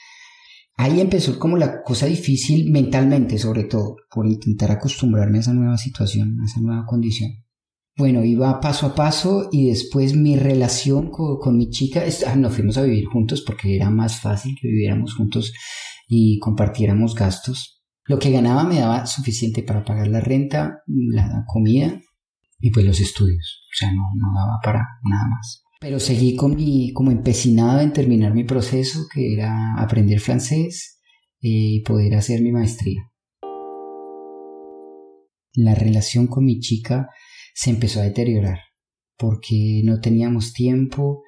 Ahí 0.76 1.00
empezó 1.00 1.38
como 1.38 1.56
la 1.56 1.82
cosa 1.82 2.06
difícil 2.06 2.70
mentalmente, 2.70 3.36
sobre 3.36 3.64
todo, 3.64 3.96
por 4.10 4.26
intentar 4.26 4.70
acostumbrarme 4.70 5.38
a 5.38 5.40
esa 5.40 5.52
nueva 5.52 5.76
situación, 5.76 6.40
a 6.40 6.44
esa 6.46 6.60
nueva 6.60 6.86
condición. 6.86 7.43
Bueno, 7.96 8.24
iba 8.24 8.60
paso 8.60 8.86
a 8.86 8.94
paso 8.96 9.48
y 9.52 9.68
después 9.68 10.16
mi 10.16 10.34
relación 10.36 11.10
con, 11.10 11.56
mi 11.56 11.70
chica, 11.70 12.02
ah, 12.26 12.34
nos 12.34 12.54
fuimos 12.54 12.76
a 12.76 12.82
vivir 12.82 13.04
juntos 13.04 13.44
porque 13.46 13.76
era 13.76 13.88
más 13.88 14.20
fácil 14.20 14.56
que 14.60 14.66
viviéramos 14.66 15.14
juntos 15.14 15.52
y 16.08 16.40
compartiéramos 16.40 17.14
gastos. 17.14 17.84
Lo 18.06 18.18
que 18.18 18.32
ganaba 18.32 18.64
me 18.64 18.80
daba 18.80 19.06
suficiente 19.06 19.62
para 19.62 19.84
pagar 19.84 20.08
la 20.08 20.20
renta, 20.20 20.82
la 20.86 21.44
comida 21.46 22.00
y 22.58 22.70
pues 22.70 22.84
los 22.84 22.98
estudios. 22.98 23.62
O 23.72 23.76
sea, 23.76 23.92
no, 23.92 24.02
no 24.16 24.32
daba 24.34 24.58
para 24.60 24.84
nada 25.04 25.28
más. 25.28 25.62
Pero 25.80 26.00
seguí 26.00 26.34
con 26.34 26.56
mi, 26.56 26.92
como 26.92 27.12
empecinado 27.12 27.80
en 27.80 27.92
terminar 27.92 28.34
mi 28.34 28.42
proceso, 28.42 29.06
que 29.12 29.34
era 29.34 29.74
aprender 29.78 30.18
francés 30.18 31.00
eh, 31.40 31.76
y 31.76 31.82
poder 31.82 32.16
hacer 32.16 32.42
mi 32.42 32.50
maestría. 32.50 33.08
La 35.52 35.76
relación 35.76 36.26
con 36.26 36.44
mi 36.44 36.58
chica 36.58 37.08
se 37.54 37.70
empezó 37.70 38.00
a 38.00 38.04
deteriorar 38.04 38.58
porque 39.16 39.80
no 39.84 40.00
teníamos 40.00 40.52
tiempo, 40.52 41.22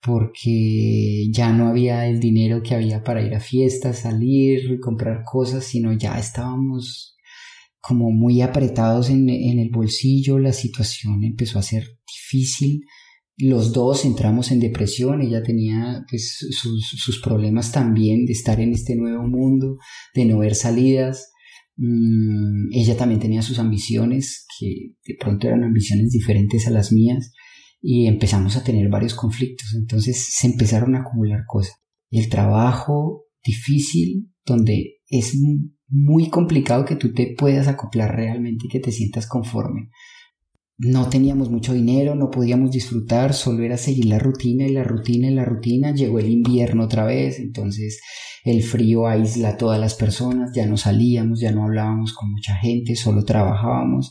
porque 0.00 1.28
ya 1.32 1.52
no 1.52 1.68
había 1.68 2.06
el 2.06 2.20
dinero 2.20 2.62
que 2.62 2.74
había 2.74 3.02
para 3.02 3.22
ir 3.22 3.34
a 3.34 3.40
fiestas, 3.40 4.00
salir, 4.00 4.80
comprar 4.80 5.22
cosas, 5.24 5.64
sino 5.64 5.92
ya 5.92 6.18
estábamos 6.18 7.16
como 7.80 8.10
muy 8.10 8.42
apretados 8.42 9.10
en, 9.10 9.28
el 9.28 9.70
bolsillo, 9.70 10.38
la 10.38 10.52
situación 10.52 11.24
empezó 11.24 11.58
a 11.58 11.62
ser 11.62 11.84
difícil, 12.06 12.82
los 13.36 13.72
dos 13.72 14.04
entramos 14.04 14.52
en 14.52 14.60
depresión, 14.60 15.20
ella 15.20 15.42
tenía 15.42 16.04
pues, 16.08 16.46
sus, 16.50 16.86
sus 16.86 17.20
problemas 17.20 17.72
también 17.72 18.24
de 18.24 18.32
estar 18.34 18.60
en 18.60 18.72
este 18.72 18.94
nuevo 18.94 19.26
mundo, 19.26 19.78
de 20.14 20.26
no 20.26 20.38
ver 20.38 20.54
salidas, 20.54 21.31
Mm, 21.76 22.68
ella 22.72 22.96
también 22.96 23.20
tenía 23.20 23.42
sus 23.42 23.58
ambiciones, 23.58 24.46
que 24.58 24.94
de 25.06 25.16
pronto 25.18 25.46
eran 25.46 25.64
ambiciones 25.64 26.10
diferentes 26.10 26.66
a 26.66 26.70
las 26.70 26.92
mías, 26.92 27.32
y 27.80 28.06
empezamos 28.06 28.56
a 28.56 28.64
tener 28.64 28.88
varios 28.88 29.14
conflictos. 29.14 29.74
Entonces 29.74 30.28
se 30.30 30.46
empezaron 30.46 30.94
a 30.94 31.00
acumular 31.00 31.40
cosas. 31.46 31.74
El 32.10 32.28
trabajo 32.28 33.24
difícil, 33.44 34.30
donde 34.44 35.00
es 35.08 35.36
muy 35.88 36.30
complicado 36.30 36.84
que 36.84 36.96
tú 36.96 37.12
te 37.12 37.34
puedas 37.36 37.68
acoplar 37.68 38.14
realmente 38.14 38.66
y 38.66 38.68
que 38.68 38.80
te 38.80 38.92
sientas 38.92 39.26
conforme. 39.26 39.90
No 40.84 41.08
teníamos 41.08 41.48
mucho 41.48 41.74
dinero, 41.74 42.16
no 42.16 42.28
podíamos 42.28 42.72
disfrutar, 42.72 43.34
solo 43.34 43.62
era 43.62 43.76
seguir 43.76 44.06
la 44.06 44.18
rutina 44.18 44.64
y 44.66 44.72
la 44.72 44.82
rutina 44.82 45.28
y 45.28 45.34
la 45.34 45.44
rutina. 45.44 45.92
Llegó 45.94 46.18
el 46.18 46.28
invierno 46.28 46.86
otra 46.86 47.04
vez, 47.04 47.38
entonces 47.38 48.00
el 48.44 48.64
frío 48.64 49.06
aísla 49.06 49.50
a 49.50 49.56
todas 49.56 49.78
las 49.78 49.94
personas, 49.94 50.50
ya 50.52 50.66
no 50.66 50.76
salíamos, 50.76 51.38
ya 51.38 51.52
no 51.52 51.62
hablábamos 51.62 52.12
con 52.14 52.32
mucha 52.32 52.56
gente, 52.56 52.96
solo 52.96 53.24
trabajábamos. 53.24 54.10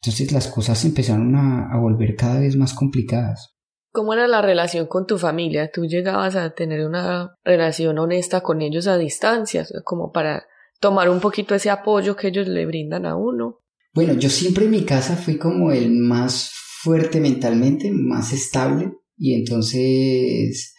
Entonces 0.00 0.30
las 0.30 0.46
cosas 0.46 0.84
empezaron 0.84 1.34
a, 1.34 1.76
volver 1.80 2.14
cada 2.14 2.38
vez 2.38 2.54
más 2.54 2.74
complicadas. 2.74 3.56
¿Cómo 3.90 4.14
era 4.14 4.28
la 4.28 4.40
relación 4.40 4.86
con 4.86 5.06
tu 5.06 5.18
familia? 5.18 5.72
¿Tú 5.72 5.84
llegabas 5.84 6.36
a 6.36 6.50
tener 6.50 6.86
una 6.86 7.34
relación 7.42 7.98
honesta 7.98 8.40
con 8.40 8.62
ellos 8.62 8.86
a 8.86 8.98
distancia, 8.98 9.66
como 9.82 10.12
para 10.12 10.44
tomar 10.78 11.10
un 11.10 11.18
poquito 11.18 11.56
ese 11.56 11.70
apoyo 11.70 12.14
que 12.14 12.28
ellos 12.28 12.46
le 12.46 12.66
brindan 12.66 13.04
a 13.04 13.16
uno? 13.16 13.63
Bueno, 13.94 14.18
yo 14.18 14.28
siempre 14.28 14.64
en 14.64 14.72
mi 14.72 14.84
casa 14.84 15.16
fui 15.16 15.38
como 15.38 15.70
el 15.70 15.90
más 15.92 16.50
fuerte 16.82 17.20
mentalmente, 17.20 17.92
más 17.92 18.32
estable, 18.32 18.92
y 19.16 19.34
entonces 19.34 20.74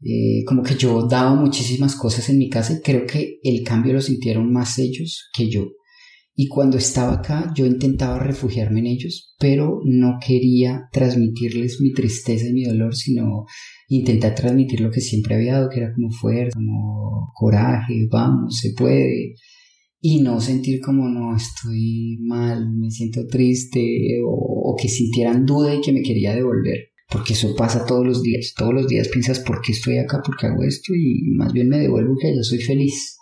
eh, 0.00 0.44
como 0.46 0.62
que 0.62 0.76
yo 0.76 1.06
daba 1.08 1.34
muchísimas 1.34 1.96
cosas 1.96 2.28
en 2.28 2.38
mi 2.38 2.48
casa 2.48 2.74
y 2.74 2.80
creo 2.80 3.06
que 3.06 3.38
el 3.42 3.64
cambio 3.64 3.94
lo 3.94 4.00
sintieron 4.00 4.52
más 4.52 4.78
ellos 4.78 5.30
que 5.34 5.50
yo. 5.50 5.66
Y 6.36 6.48
cuando 6.48 6.78
estaba 6.78 7.14
acá 7.14 7.52
yo 7.56 7.64
intentaba 7.64 8.18
refugiarme 8.18 8.80
en 8.80 8.86
ellos, 8.86 9.34
pero 9.38 9.80
no 9.84 10.18
quería 10.24 10.88
transmitirles 10.92 11.80
mi 11.80 11.92
tristeza 11.92 12.48
y 12.48 12.52
mi 12.52 12.64
dolor, 12.64 12.94
sino 12.94 13.46
intentar 13.88 14.34
transmitir 14.34 14.80
lo 14.80 14.90
que 14.90 15.00
siempre 15.00 15.36
había 15.36 15.54
dado, 15.54 15.70
que 15.70 15.80
era 15.80 15.92
como 15.92 16.10
fuerza, 16.10 16.54
como 16.54 17.30
coraje, 17.34 18.06
vamos, 18.10 18.58
se 18.58 18.74
puede. 18.76 19.34
Y 20.06 20.20
no 20.20 20.38
sentir 20.40 20.80
como 20.80 21.08
no, 21.08 21.34
estoy 21.34 22.18
mal, 22.20 22.70
me 22.76 22.90
siento 22.90 23.26
triste, 23.26 24.20
o, 24.26 24.72
o 24.72 24.76
que 24.76 24.88
sintieran 24.88 25.46
duda 25.46 25.74
y 25.74 25.80
que 25.80 25.92
me 25.92 26.02
quería 26.02 26.34
devolver 26.34 26.94
porque 27.14 27.34
eso 27.34 27.54
pasa 27.54 27.86
todos 27.86 28.04
los 28.04 28.22
días. 28.22 28.54
Todos 28.56 28.74
los 28.74 28.88
días 28.88 29.08
piensas, 29.08 29.38
¿por 29.38 29.60
qué 29.60 29.72
estoy 29.72 29.98
acá? 29.98 30.20
¿Por 30.20 30.36
qué 30.36 30.46
hago 30.46 30.64
esto? 30.64 30.92
Y 30.94 31.30
más 31.36 31.52
bien 31.52 31.68
me 31.68 31.78
devuelvo 31.78 32.16
que 32.20 32.34
ya 32.34 32.42
soy 32.42 32.58
feliz. 32.60 33.16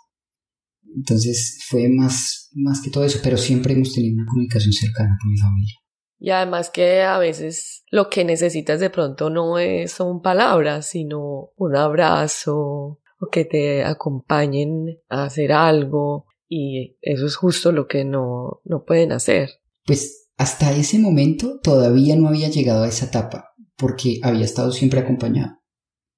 Entonces 0.95 1.63
fue 1.67 1.89
más, 1.89 2.49
más 2.55 2.81
que 2.81 2.89
todo 2.89 3.03
eso, 3.03 3.19
pero 3.23 3.37
siempre 3.37 3.73
hemos 3.73 3.93
tenido 3.93 4.15
una 4.15 4.25
comunicación 4.25 4.73
cercana 4.73 5.17
con 5.21 5.31
mi 5.31 5.37
familia. 5.37 5.75
Y 6.19 6.29
además 6.29 6.69
que 6.69 7.01
a 7.01 7.17
veces 7.19 7.83
lo 7.91 8.09
que 8.09 8.23
necesitas 8.23 8.79
de 8.79 8.89
pronto 8.89 9.29
no 9.29 9.59
es, 9.59 9.91
son 9.91 10.21
palabras, 10.21 10.87
sino 10.87 11.51
un 11.55 11.75
abrazo 11.75 12.99
o 13.19 13.29
que 13.31 13.45
te 13.45 13.83
acompañen 13.83 14.99
a 15.09 15.25
hacer 15.25 15.51
algo 15.51 16.25
y 16.55 16.97
eso 17.01 17.25
es 17.25 17.35
justo 17.35 17.71
lo 17.71 17.87
que 17.87 18.05
no, 18.05 18.61
no 18.63 18.83
pueden 18.85 19.11
hacer. 19.11 19.49
Pues 19.85 20.29
hasta 20.37 20.75
ese 20.75 20.99
momento 20.99 21.59
todavía 21.63 22.15
no 22.15 22.27
había 22.27 22.49
llegado 22.49 22.83
a 22.83 22.87
esa 22.87 23.07
etapa 23.07 23.45
porque 23.75 24.19
había 24.21 24.45
estado 24.45 24.71
siempre 24.71 24.99
acompañado. 24.99 25.57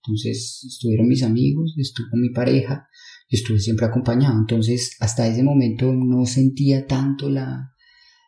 Entonces 0.04 0.62
estuvieron 0.68 1.08
mis 1.08 1.24
amigos, 1.24 1.74
estuvo 1.78 2.08
mi 2.14 2.32
pareja, 2.32 2.86
estuve 3.30 3.60
siempre 3.60 3.86
acompañado. 3.86 4.38
Entonces 4.38 4.98
hasta 5.00 5.26
ese 5.26 5.42
momento 5.42 5.94
no 5.94 6.26
sentía 6.26 6.86
tanto 6.86 7.30
la, 7.30 7.72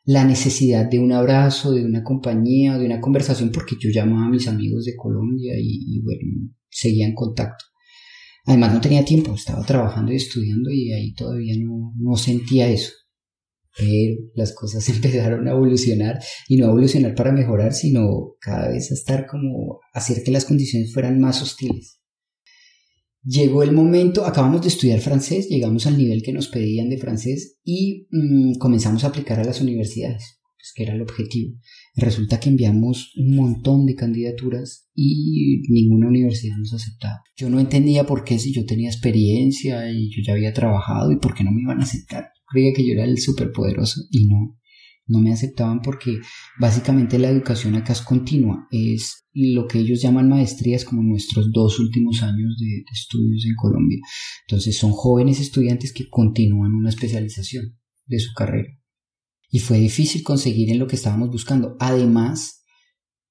la 0.05 0.23
necesidad 0.23 0.89
de 0.89 0.99
un 0.99 1.11
abrazo, 1.11 1.73
de 1.73 1.83
una 1.83 2.05
compañía, 2.05 2.77
de 2.77 2.85
una 2.85 3.01
conversación, 3.01 3.51
porque 3.51 3.75
yo 3.77 3.89
llamaba 3.91 4.27
a 4.27 4.29
mis 4.29 4.47
amigos 4.47 4.85
de 4.85 4.95
Colombia 4.95 5.55
y, 5.59 6.01
bueno, 6.01 6.53
seguía 6.69 7.05
en 7.05 7.15
contacto. 7.15 7.65
Además 8.47 8.73
no 8.73 8.81
tenía 8.81 9.05
tiempo, 9.05 9.35
estaba 9.35 9.63
trabajando 9.63 10.11
y 10.11 10.15
estudiando 10.15 10.71
y 10.71 10.91
ahí 10.93 11.13
todavía 11.13 11.53
no, 11.59 11.93
no 11.97 12.15
sentía 12.15 12.67
eso 12.69 12.91
pero 13.77 14.17
las 14.33 14.53
cosas 14.53 14.87
empezaron 14.89 15.47
a 15.47 15.51
evolucionar 15.51 16.19
y 16.47 16.57
no 16.57 16.65
a 16.65 16.69
evolucionar 16.69 17.15
para 17.15 17.31
mejorar, 17.31 17.73
sino 17.73 18.35
cada 18.41 18.69
vez 18.69 18.91
a 18.91 18.95
estar 18.95 19.27
como 19.27 19.79
hacer 19.93 20.23
que 20.23 20.31
las 20.31 20.45
condiciones 20.45 20.93
fueran 20.93 21.19
más 21.19 21.41
hostiles. 21.41 21.99
Llegó 23.23 23.61
el 23.61 23.73
momento, 23.73 24.25
acabamos 24.25 24.61
de 24.61 24.69
estudiar 24.69 24.99
francés, 24.99 25.47
llegamos 25.49 25.85
al 25.85 25.97
nivel 25.97 26.23
que 26.23 26.31
nos 26.31 26.47
pedían 26.47 26.89
de 26.89 26.97
francés 26.97 27.57
y 27.63 28.07
mm, 28.09 28.53
comenzamos 28.57 29.03
a 29.03 29.07
aplicar 29.07 29.39
a 29.39 29.43
las 29.43 29.59
universidades, 29.59 30.39
pues 30.67 30.73
que 30.75 30.83
era 30.83 30.93
el 30.93 31.01
objetivo. 31.01 31.57
Resulta 31.95 32.39
que 32.39 32.49
enviamos 32.49 33.13
un 33.17 33.35
montón 33.35 33.85
de 33.85 33.95
candidaturas 33.95 34.87
y 34.93 35.61
ninguna 35.69 36.07
universidad 36.07 36.57
nos 36.57 36.73
aceptaba. 36.73 37.21
Yo 37.35 37.49
no 37.49 37.59
entendía 37.59 38.05
por 38.05 38.23
qué 38.23 38.39
si 38.39 38.53
yo 38.53 38.65
tenía 38.65 38.89
experiencia 38.89 39.91
y 39.91 40.09
yo 40.09 40.21
ya 40.25 40.33
había 40.33 40.53
trabajado 40.53 41.11
y 41.11 41.17
por 41.17 41.33
qué 41.33 41.43
no 41.43 41.51
me 41.51 41.61
iban 41.61 41.79
a 41.79 41.83
aceptar 41.83 42.31
creía 42.47 42.73
que 42.73 42.85
yo 42.85 42.93
era 42.93 43.03
el 43.03 43.19
superpoderoso 43.19 44.01
y 44.09 44.25
no, 44.27 44.57
no 45.07 45.19
me 45.19 45.33
aceptaban 45.33 45.81
porque 45.81 46.19
básicamente 46.59 47.19
la 47.19 47.29
educación 47.29 47.75
acá 47.75 47.93
es 47.93 48.01
continua, 48.01 48.67
es 48.71 49.25
lo 49.33 49.67
que 49.67 49.79
ellos 49.79 50.01
llaman 50.01 50.29
maestrías 50.29 50.83
como 50.83 51.03
nuestros 51.03 51.51
dos 51.51 51.79
últimos 51.79 52.23
años 52.23 52.57
de, 52.57 52.83
estudios 52.91 53.45
en 53.45 53.55
Colombia. 53.55 53.99
Entonces 54.47 54.77
son 54.77 54.91
jóvenes 54.91 55.39
estudiantes 55.39 55.93
que 55.93 56.09
continúan 56.09 56.73
una 56.73 56.89
especialización 56.89 57.77
de 58.05 58.19
su 58.19 58.33
carrera. 58.33 58.69
Y 59.49 59.59
fue 59.59 59.79
difícil 59.79 60.23
conseguir 60.23 60.69
en 60.71 60.79
lo 60.79 60.87
que 60.87 60.95
estábamos 60.95 61.29
buscando. 61.29 61.77
Además, 61.79 62.65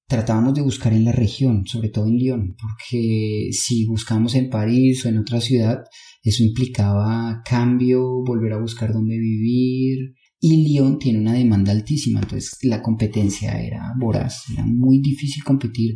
tratábamos 0.07 0.53
de 0.53 0.61
buscar 0.61 0.93
en 0.93 1.05
la 1.05 1.11
región, 1.11 1.65
sobre 1.65 1.89
todo 1.89 2.07
en 2.07 2.17
Lyon, 2.17 2.55
porque 2.59 3.49
si 3.51 3.85
buscamos 3.85 4.35
en 4.35 4.49
París 4.49 5.05
o 5.05 5.09
en 5.09 5.17
otra 5.19 5.41
ciudad, 5.41 5.83
eso 6.23 6.43
implicaba 6.43 7.41
cambio, 7.45 8.23
volver 8.25 8.53
a 8.53 8.61
buscar 8.61 8.93
dónde 8.93 9.17
vivir. 9.17 10.15
Y 10.39 10.63
Lyon 10.63 10.99
tiene 10.99 11.19
una 11.19 11.33
demanda 11.33 11.71
altísima, 11.71 12.19
entonces 12.21 12.57
la 12.61 12.81
competencia 12.81 13.59
era 13.61 13.93
voraz, 13.99 14.43
era 14.51 14.65
muy 14.65 15.01
difícil 15.01 15.43
competir. 15.43 15.95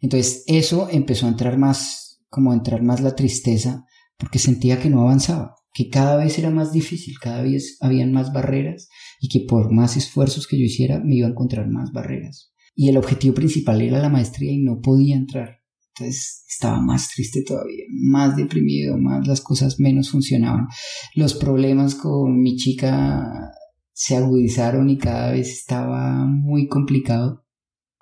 Entonces 0.00 0.44
eso 0.46 0.88
empezó 0.90 1.26
a 1.26 1.30
entrar 1.30 1.58
más, 1.58 2.20
como 2.28 2.52
a 2.52 2.54
entrar 2.54 2.82
más 2.82 3.00
la 3.00 3.14
tristeza, 3.14 3.84
porque 4.16 4.38
sentía 4.38 4.80
que 4.80 4.88
no 4.88 5.02
avanzaba, 5.02 5.56
que 5.72 5.88
cada 5.88 6.16
vez 6.16 6.38
era 6.38 6.50
más 6.50 6.72
difícil, 6.72 7.14
cada 7.20 7.42
vez 7.42 7.78
habían 7.80 8.12
más 8.12 8.32
barreras 8.32 8.88
y 9.20 9.28
que 9.28 9.46
por 9.46 9.72
más 9.72 9.96
esfuerzos 9.96 10.46
que 10.46 10.58
yo 10.58 10.64
hiciera 10.64 11.00
me 11.00 11.16
iba 11.16 11.26
a 11.26 11.30
encontrar 11.30 11.68
más 11.68 11.92
barreras. 11.92 12.50
y 12.74 12.88
el 12.88 12.96
objetivo 12.96 13.34
principal 13.34 13.82
era 13.82 14.00
la 14.00 14.08
maestría 14.08 14.50
y 14.50 14.62
no 14.62 14.80
podía 14.80 15.14
entrar. 15.14 15.58
Entonces 15.94 16.44
estaba 16.48 16.80
más 16.80 17.10
triste 17.10 17.42
todavía, 17.46 17.84
más 17.90 18.34
deprimido, 18.34 18.96
más 18.96 19.26
las 19.26 19.42
cosas 19.42 19.78
menos 19.78 20.10
funcionaban. 20.10 20.68
Los 21.14 21.34
problemas 21.34 21.94
con 21.94 22.40
mi 22.40 22.56
chica 22.56 23.52
se 23.92 24.16
agudizaron 24.16 24.88
y 24.88 24.96
cada 24.96 25.32
vez 25.32 25.50
estaba 25.52 26.24
muy 26.26 26.66
complicado 26.66 27.44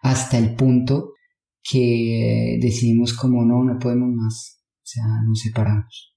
hasta 0.03 0.39
el 0.39 0.55
punto 0.55 1.15
que 1.63 2.59
decidimos 2.63 3.13
como 3.13 3.45
no, 3.45 3.65
no 3.65 3.79
podemos 3.79 4.11
más, 4.15 4.63
o 4.77 4.87
sea, 4.87 5.05
nos 5.27 5.41
separamos. 5.41 6.10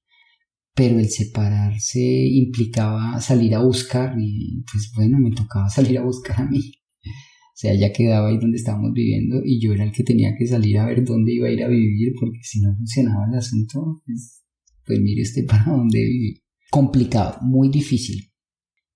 Pero 0.76 1.00
el 1.00 1.10
separarse 1.10 2.00
implicaba 2.02 3.22
salir 3.22 3.54
a 3.54 3.64
buscar 3.64 4.16
y 4.20 4.64
pues 4.72 4.92
bueno, 4.96 5.20
me 5.20 5.32
tocaba 5.32 5.70
salir 5.70 5.98
a 6.00 6.04
buscar 6.04 6.42
a 6.42 6.46
mí. 6.46 6.72
O 7.06 7.56
sea, 7.56 7.74
ella 7.74 7.94
quedaba 7.94 8.30
ahí 8.30 8.38
donde 8.40 8.58
estábamos 8.58 8.94
viviendo 8.94 9.42
y 9.46 9.62
yo 9.62 9.74
era 9.74 9.84
el 9.84 9.92
que 9.92 10.04
tenía 10.04 10.36
que 10.38 10.48
salir 10.48 10.80
a 10.80 10.88
ver 10.88 11.06
dónde 11.06 11.34
iba 11.34 11.48
a 11.48 11.52
ir 11.52 11.64
a 11.64 11.68
vivir 11.68 12.14
porque 12.20 12.40
si 12.42 12.60
no 12.62 12.76
funcionaba 12.76 13.28
el 13.32 13.38
asunto, 13.38 14.02
pues, 14.06 14.44
pues 14.86 15.00
mire 15.00 15.22
usted 15.22 15.46
para 15.46 15.66
dónde 15.66 16.00
vivir. 16.00 16.42
Complicado, 16.72 17.38
muy 17.42 17.70
difícil. 17.70 18.32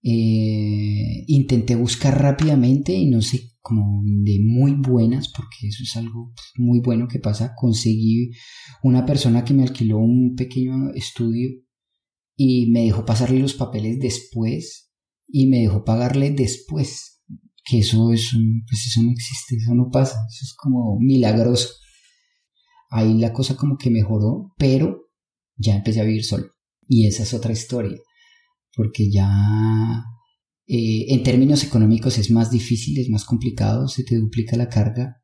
Eh, 0.01 1.25
intenté 1.27 1.75
buscar 1.75 2.19
rápidamente 2.19 2.93
y 2.93 3.07
no 3.07 3.22
sé, 3.22 3.51
como 3.62 4.01
de 4.03 4.39
muy 4.41 4.74
buenas, 4.74 5.29
porque 5.29 5.67
eso 5.67 5.84
es 5.84 5.96
algo 5.98 6.34
muy 6.55 6.79
bueno 6.79 7.07
que 7.07 7.19
pasa. 7.19 7.53
Conseguí 7.55 8.31
una 8.84 9.05
persona 9.05 9.43
que 9.43 9.53
me 9.53 9.63
alquiló 9.63 10.00
un 10.00 10.36
pequeño 10.36 10.91
estudio 10.96 11.50
y 12.38 12.70
me 12.70 12.84
dejó 12.84 13.03
pasarle 13.03 13.39
los 13.39 13.56
papeles 13.56 14.00
después 14.00 14.91
y 15.27 15.48
me 15.48 15.60
dejó 15.60 15.84
pagarle 15.84 16.32
después 16.32 17.24
que 17.65 17.79
eso 17.79 18.13
es 18.13 18.32
pues 18.32 18.86
eso 18.88 19.01
no 19.01 19.12
existe, 19.12 19.58
eso 19.58 19.75
no 19.75 19.89
pasa, 19.91 20.15
eso 20.29 20.46
es 20.46 20.53
como 20.56 20.98
milagroso. 21.00 21.67
Ahí 22.89 23.17
la 23.17 23.34
cosa 23.34 23.58
como 23.58 23.77
que 23.77 23.89
mejoró, 23.89 24.53
pero 24.58 25.10
ya 25.58 25.75
empecé 25.75 26.00
a 26.00 26.06
vivir 26.06 26.24
solo. 26.24 26.46
Y 26.88 27.08
esa 27.08 27.24
es 27.24 27.34
otra 27.34 27.51
historia, 27.51 27.98
porque 28.74 29.12
ya 29.12 29.29
eh, 30.67 31.08
en 31.10 31.24
términos 31.24 31.63
económicos 31.65 32.17
es 32.17 32.32
más 32.32 32.51
difícil, 32.51 32.98
es 33.00 33.10
más 33.10 33.25
complicado, 33.25 33.89
se 33.89 34.03
te 34.03 34.15
duplica 34.15 34.56
la 34.56 34.70
carga. 34.70 35.22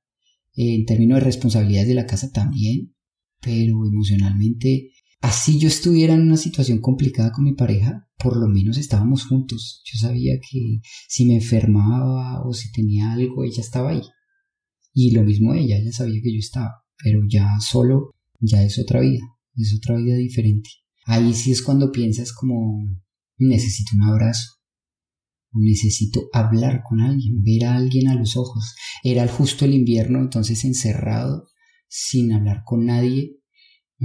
en 0.55 0.85
términos 0.85 1.19
de 1.19 1.25
responsabilidades 1.25 1.87
de 1.87 1.95
la 1.95 2.05
casa 2.05 2.31
también, 2.31 2.93
pero 3.41 3.85
emocionalmente 3.85 4.92
así 5.23 5.57
yo 5.57 5.69
estuviera 5.69 6.13
en 6.13 6.21
una 6.21 6.35
situación 6.35 6.81
complicada 6.81 7.31
con 7.31 7.45
mi 7.45 7.53
pareja, 7.53 8.09
por 8.17 8.35
lo 8.35 8.49
menos 8.49 8.77
estábamos 8.77 9.25
juntos. 9.25 9.81
Yo 9.85 9.97
sabía 9.97 10.33
que 10.39 10.81
si 11.07 11.25
me 11.25 11.35
enfermaba 11.35 12.45
o 12.45 12.53
si 12.53 12.71
tenía 12.73 13.13
algo, 13.13 13.45
ella 13.45 13.61
estaba 13.61 13.91
ahí. 13.91 14.01
Y 14.93 15.11
lo 15.11 15.23
mismo 15.23 15.53
ella, 15.53 15.77
ella 15.77 15.93
sabía 15.93 16.21
que 16.21 16.33
yo 16.33 16.39
estaba, 16.39 16.83
pero 17.01 17.21
ya 17.27 17.47
solo, 17.61 18.11
ya 18.41 18.63
es 18.63 18.77
otra 18.77 18.99
vida, 18.99 19.21
es 19.55 19.73
otra 19.73 19.95
vida 19.95 20.17
diferente. 20.17 20.69
Ahí 21.05 21.33
sí 21.33 21.51
es 21.51 21.61
cuando 21.61 21.91
piensas 21.91 22.33
como, 22.33 22.83
necesito 23.37 23.91
un 23.95 24.03
abrazo, 24.03 24.57
necesito 25.53 26.27
hablar 26.33 26.81
con 26.87 26.99
alguien, 26.99 27.41
ver 27.43 27.65
a 27.65 27.75
alguien 27.75 28.09
a 28.09 28.15
los 28.15 28.35
ojos. 28.35 28.75
Era 29.03 29.25
justo 29.29 29.63
el 29.63 29.73
invierno, 29.73 30.19
entonces 30.19 30.65
encerrado, 30.65 31.47
sin 31.87 32.33
hablar 32.33 32.63
con 32.65 32.85
nadie, 32.85 33.37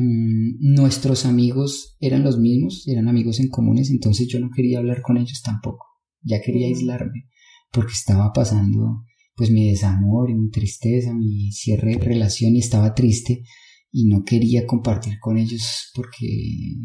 Mm, 0.01 0.75
nuestros 0.75 1.27
amigos 1.27 1.97
eran 1.99 2.23
los 2.23 2.39
mismos, 2.39 2.87
eran 2.87 3.09
amigos 3.09 3.41
en 3.41 3.49
comunes, 3.49 3.91
entonces 3.91 4.29
yo 4.29 4.39
no 4.39 4.49
quería 4.55 4.79
hablar 4.79 5.03
con 5.03 5.17
ellos 5.17 5.43
tampoco, 5.43 5.87
ya 6.23 6.41
quería 6.41 6.69
aislarme, 6.69 7.25
porque 7.73 7.95
estaba 7.95 8.33
pasando 8.33 9.03
pues 9.35 9.51
mi 9.51 9.69
desamor 9.69 10.31
y 10.31 10.35
mi 10.35 10.51
tristeza, 10.51 11.13
mi 11.13 11.51
cierre 11.51 11.97
de 11.97 11.99
relación 11.99 12.55
y 12.55 12.61
estaba 12.61 12.95
triste 12.95 13.43
y 13.91 14.05
no 14.05 14.23
quería 14.23 14.67
compartir 14.67 15.19
con 15.19 15.37
ellos 15.37 15.91
porque 15.97 16.29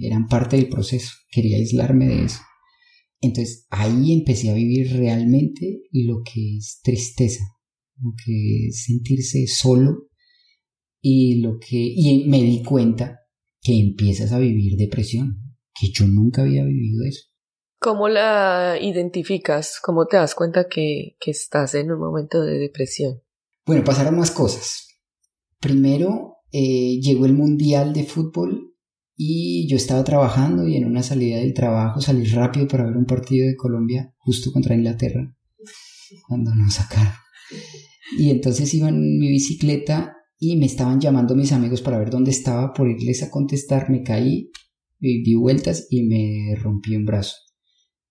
eran 0.02 0.26
parte 0.26 0.56
del 0.56 0.68
proceso, 0.68 1.12
quería 1.30 1.58
aislarme 1.58 2.08
de 2.08 2.26
eso. 2.26 2.40
Entonces 3.22 3.68
ahí 3.70 4.12
empecé 4.12 4.50
a 4.50 4.56
vivir 4.56 4.92
realmente 4.92 5.84
lo 5.92 6.24
que 6.24 6.58
es 6.58 6.80
tristeza, 6.84 7.44
lo 8.02 8.12
que 8.26 8.70
es 8.70 8.86
sentirse 8.86 9.46
solo 9.46 10.10
y 11.06 11.42
lo 11.42 11.60
que 11.60 11.76
y 11.76 12.26
me 12.30 12.42
di 12.42 12.64
cuenta 12.64 13.20
que 13.62 13.78
empiezas 13.78 14.32
a 14.32 14.40
vivir 14.40 14.78
depresión, 14.78 15.58
que 15.80 15.90
yo 15.92 16.08
nunca 16.08 16.42
había 16.42 16.64
vivido 16.64 17.04
eso. 17.06 17.26
¿Cómo 17.80 18.08
la 18.08 18.78
identificas? 18.82 19.80
¿Cómo 19.84 20.08
te 20.08 20.16
das 20.16 20.34
cuenta 20.34 20.70
que, 20.70 21.18
que 21.20 21.32
estás 21.32 21.76
en 21.76 21.92
un 21.92 22.00
momento 22.00 22.42
de 22.42 22.58
depresión? 22.58 23.22
Bueno, 23.66 23.84
pasaron 23.84 24.18
más 24.18 24.32
cosas. 24.32 24.88
Primero 25.60 26.38
eh, 26.52 27.00
llegó 27.02 27.26
el 27.26 27.34
Mundial 27.34 27.94
de 27.94 28.06
Fútbol 28.06 28.74
y 29.18 29.68
yo 29.70 29.76
estaba 29.76 30.06
trabajando 30.06 30.66
y 30.68 30.78
en 30.78 30.86
una 30.86 31.04
salida 31.04 31.38
del 31.38 31.54
trabajo 31.54 32.00
salí 32.00 32.24
rápido 32.26 32.68
para 32.68 32.86
ver 32.86 32.96
un 32.96 33.06
partido 33.06 33.46
de 33.46 33.58
Colombia 33.58 34.14
justo 34.20 34.54
contra 34.54 34.76
Inglaterra, 34.76 35.36
cuando 36.28 36.56
nos 36.56 36.76
sacaron. 36.76 37.14
Y 38.18 38.30
entonces 38.30 38.74
iba 38.74 38.88
en 38.88 39.20
mi 39.20 39.30
bicicleta 39.30 40.23
y 40.40 40.58
me 40.58 40.66
estaban 40.66 41.00
llamando 41.00 41.36
mis 41.36 41.52
amigos 41.52 41.82
para 41.82 41.98
ver 41.98 42.10
dónde 42.10 42.32
estaba, 42.32 42.74
por 42.74 42.90
irles 42.90 43.24
a 43.24 43.30
contestar, 43.30 43.90
me 43.90 44.04
caí, 44.04 44.52
di 45.00 45.36
vueltas 45.36 45.88
y 45.90 46.04
me 46.04 46.56
rompí 46.56 46.96
un 46.96 47.06
brazo 47.06 47.36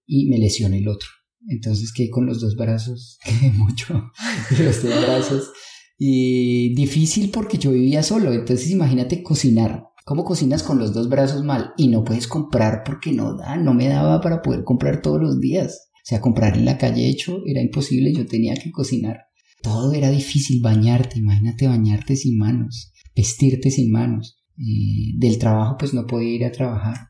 y 0.07 0.29
me 0.29 0.39
lesioné 0.39 0.79
el 0.79 0.89
otro. 0.89 1.09
Entonces 1.49 1.93
quedé 1.93 2.11
con 2.11 2.27
los 2.27 2.41
dos 2.41 2.57
brazos, 2.57 3.19
quedé 3.25 3.53
mucho, 3.53 4.11
los 4.59 4.83
dos 4.83 5.03
brazos. 5.03 5.51
Y 5.99 6.75
difícil 6.75 7.31
porque 7.31 7.59
yo 7.59 7.73
vivía 7.73 8.03
solo, 8.03 8.33
entonces 8.33 8.71
imagínate 8.71 9.23
cocinar. 9.23 9.85
¿Cómo 10.05 10.25
cocinas 10.25 10.65
con 10.65 10.79
los 10.79 10.93
dos 10.93 11.09
brazos 11.09 11.45
mal? 11.45 11.73
Y 11.77 11.87
no 11.87 12.03
puedes 12.03 12.27
comprar 12.27 12.83
porque 12.85 13.13
no 13.13 13.37
da, 13.37 13.57
no 13.57 13.73
me 13.73 13.87
daba 13.87 14.21
para 14.21 14.43
poder 14.43 14.65
comprar 14.65 15.01
todos 15.01 15.21
los 15.21 15.39
días. 15.39 15.91
O 15.95 16.05
sea, 16.05 16.21
comprar 16.21 16.57
en 16.57 16.65
la 16.65 16.77
calle 16.77 17.09
hecho 17.09 17.43
era 17.47 17.63
imposible, 17.63 18.13
yo 18.13 18.27
tenía 18.27 18.55
que 18.55 18.73
cocinar. 18.73 19.19
Todo 19.63 19.93
era 19.93 20.11
difícil, 20.11 20.61
bañarte, 20.61 21.19
imagínate 21.19 21.69
bañarte 21.69 22.17
sin 22.17 22.37
manos, 22.37 22.93
vestirte 23.15 23.71
sin 23.71 23.91
manos. 23.91 24.43
Eh, 24.59 25.15
del 25.17 25.39
trabajo 25.39 25.77
pues 25.79 25.95
no 25.95 26.07
podía 26.07 26.35
ir 26.35 26.45
a 26.45 26.53
trabajar. 26.53 27.09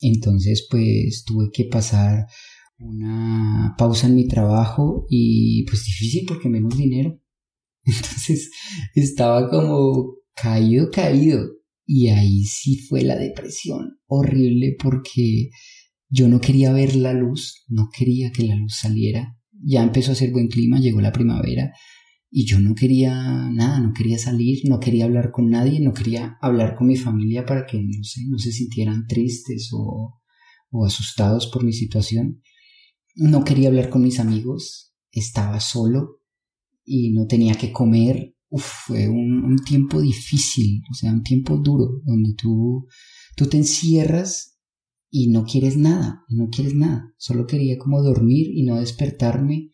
Entonces 0.00 0.66
pues 0.70 1.24
tuve 1.26 1.50
que 1.52 1.64
pasar 1.64 2.26
una 2.78 3.74
pausa 3.78 4.06
en 4.06 4.14
mi 4.14 4.26
trabajo 4.26 5.06
y 5.08 5.64
pues 5.66 5.84
difícil 5.84 6.24
porque 6.26 6.48
menos 6.48 6.76
dinero. 6.76 7.20
Entonces 7.84 8.50
estaba 8.94 9.48
como 9.50 10.16
caído, 10.34 10.90
caído. 10.90 11.44
Y 11.86 12.08
ahí 12.08 12.44
sí 12.44 12.78
fue 12.78 13.02
la 13.02 13.16
depresión 13.16 13.98
horrible 14.06 14.76
porque 14.82 15.50
yo 16.08 16.28
no 16.28 16.40
quería 16.40 16.72
ver 16.72 16.96
la 16.96 17.12
luz, 17.12 17.64
no 17.68 17.88
quería 17.96 18.32
que 18.32 18.44
la 18.44 18.56
luz 18.56 18.76
saliera 18.76 19.35
ya 19.64 19.82
empezó 19.82 20.10
a 20.10 20.14
hacer 20.14 20.32
buen 20.32 20.48
clima, 20.48 20.78
llegó 20.78 21.00
la 21.00 21.12
primavera 21.12 21.72
y 22.30 22.44
yo 22.44 22.60
no 22.60 22.74
quería 22.74 23.14
nada, 23.50 23.80
no 23.80 23.92
quería 23.92 24.18
salir, 24.18 24.68
no 24.68 24.80
quería 24.80 25.04
hablar 25.04 25.30
con 25.30 25.48
nadie, 25.48 25.80
no 25.80 25.92
quería 25.92 26.36
hablar 26.40 26.74
con 26.76 26.88
mi 26.88 26.96
familia 26.96 27.46
para 27.46 27.66
que 27.66 27.82
no, 27.82 28.02
sé, 28.02 28.22
no 28.28 28.38
se 28.38 28.52
sintieran 28.52 29.06
tristes 29.06 29.70
o, 29.72 30.20
o 30.70 30.84
asustados 30.84 31.46
por 31.46 31.64
mi 31.64 31.72
situación. 31.72 32.42
No 33.14 33.44
quería 33.44 33.68
hablar 33.68 33.88
con 33.88 34.02
mis 34.02 34.20
amigos, 34.20 34.94
estaba 35.10 35.60
solo 35.60 36.20
y 36.84 37.12
no 37.12 37.26
tenía 37.26 37.54
que 37.54 37.72
comer. 37.72 38.34
Uf, 38.48 38.64
fue 38.86 39.08
un, 39.08 39.44
un, 39.44 39.56
tiempo 39.64 40.00
difícil, 40.00 40.82
o 40.90 40.94
sea, 40.94 41.12
un 41.12 41.22
tiempo 41.22 41.56
duro, 41.56 42.00
donde 42.04 42.34
tú, 42.34 42.86
tú 43.34 43.46
te 43.46 43.56
encierras 43.56 44.55
y 45.10 45.28
no 45.28 45.44
quieres 45.44 45.76
nada, 45.76 46.24
no 46.28 46.48
quieres 46.48 46.74
nada. 46.74 47.12
Solo 47.16 47.46
quería 47.46 47.78
como 47.78 48.02
dormir 48.02 48.48
y 48.52 48.64
no 48.64 48.80
despertarme. 48.80 49.70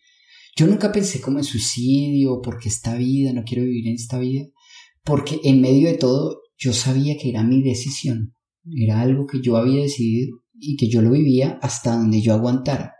Yo 0.56 0.66
nunca 0.66 0.92
pensé 0.92 1.20
como 1.20 1.38
en 1.38 1.44
suicidio, 1.44 2.40
porque 2.42 2.68
esta 2.68 2.94
vida, 2.94 3.32
no 3.32 3.42
quiero 3.44 3.64
vivir 3.64 3.88
en 3.88 3.94
esta 3.94 4.18
vida, 4.18 4.46
porque 5.04 5.40
en 5.44 5.60
medio 5.60 5.88
de 5.88 5.96
todo 5.96 6.42
yo 6.56 6.72
sabía 6.72 7.16
que 7.16 7.30
era 7.30 7.42
mi 7.42 7.62
decisión, 7.62 8.34
era 8.64 9.00
algo 9.00 9.26
que 9.26 9.40
yo 9.42 9.56
había 9.56 9.82
decidido 9.82 10.38
y 10.54 10.76
que 10.76 10.88
yo 10.88 11.02
lo 11.02 11.10
vivía 11.10 11.58
hasta 11.62 11.96
donde 11.96 12.20
yo 12.20 12.34
aguantara, 12.34 12.94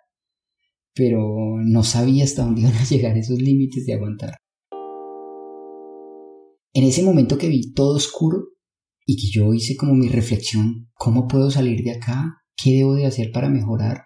pero 0.95 1.21
no 1.65 1.85
sabía 1.85 2.25
hasta 2.25 2.45
dónde 2.45 2.61
iban 2.63 2.75
a 2.75 2.85
llegar 2.85 3.17
esos 3.17 3.41
límites 3.41 3.87
de 3.87 3.95
aguantar. 3.95 4.37
En 6.75 6.85
ese 6.85 7.03
momento 7.03 7.37
que 7.37 7.49
vi 7.49 7.73
todo 7.73 7.97
oscuro, 7.97 8.49
y 9.07 9.17
que 9.17 9.29
yo 9.33 9.53
hice 9.55 9.77
como 9.77 9.95
mi 9.95 10.09
reflexión, 10.09 10.91
¿cómo 10.95 11.27
puedo 11.27 11.51
salir 11.51 11.83
de 11.83 11.93
acá? 11.93 12.37
¿Qué 12.57 12.73
debo 12.73 12.95
de 12.95 13.07
hacer 13.07 13.31
para 13.33 13.49
mejorar? 13.49 14.03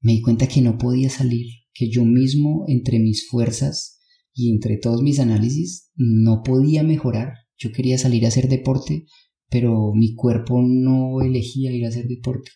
Me 0.00 0.12
di 0.12 0.22
cuenta 0.22 0.46
que 0.46 0.60
no 0.60 0.78
podía 0.78 1.10
salir, 1.10 1.46
que 1.72 1.88
yo 1.90 2.04
mismo, 2.04 2.64
entre 2.68 2.98
mis 2.98 3.28
fuerzas 3.28 4.00
y 4.32 4.52
entre 4.52 4.76
todos 4.76 5.02
mis 5.02 5.18
análisis, 5.18 5.90
no 5.96 6.42
podía 6.42 6.82
mejorar. 6.82 7.32
Yo 7.56 7.72
quería 7.72 7.98
salir 7.98 8.24
a 8.24 8.28
hacer 8.28 8.48
deporte, 8.48 9.06
pero 9.48 9.92
mi 9.94 10.14
cuerpo 10.14 10.62
no 10.62 11.22
elegía 11.22 11.72
ir 11.72 11.84
a 11.84 11.88
hacer 11.88 12.06
deporte. 12.06 12.50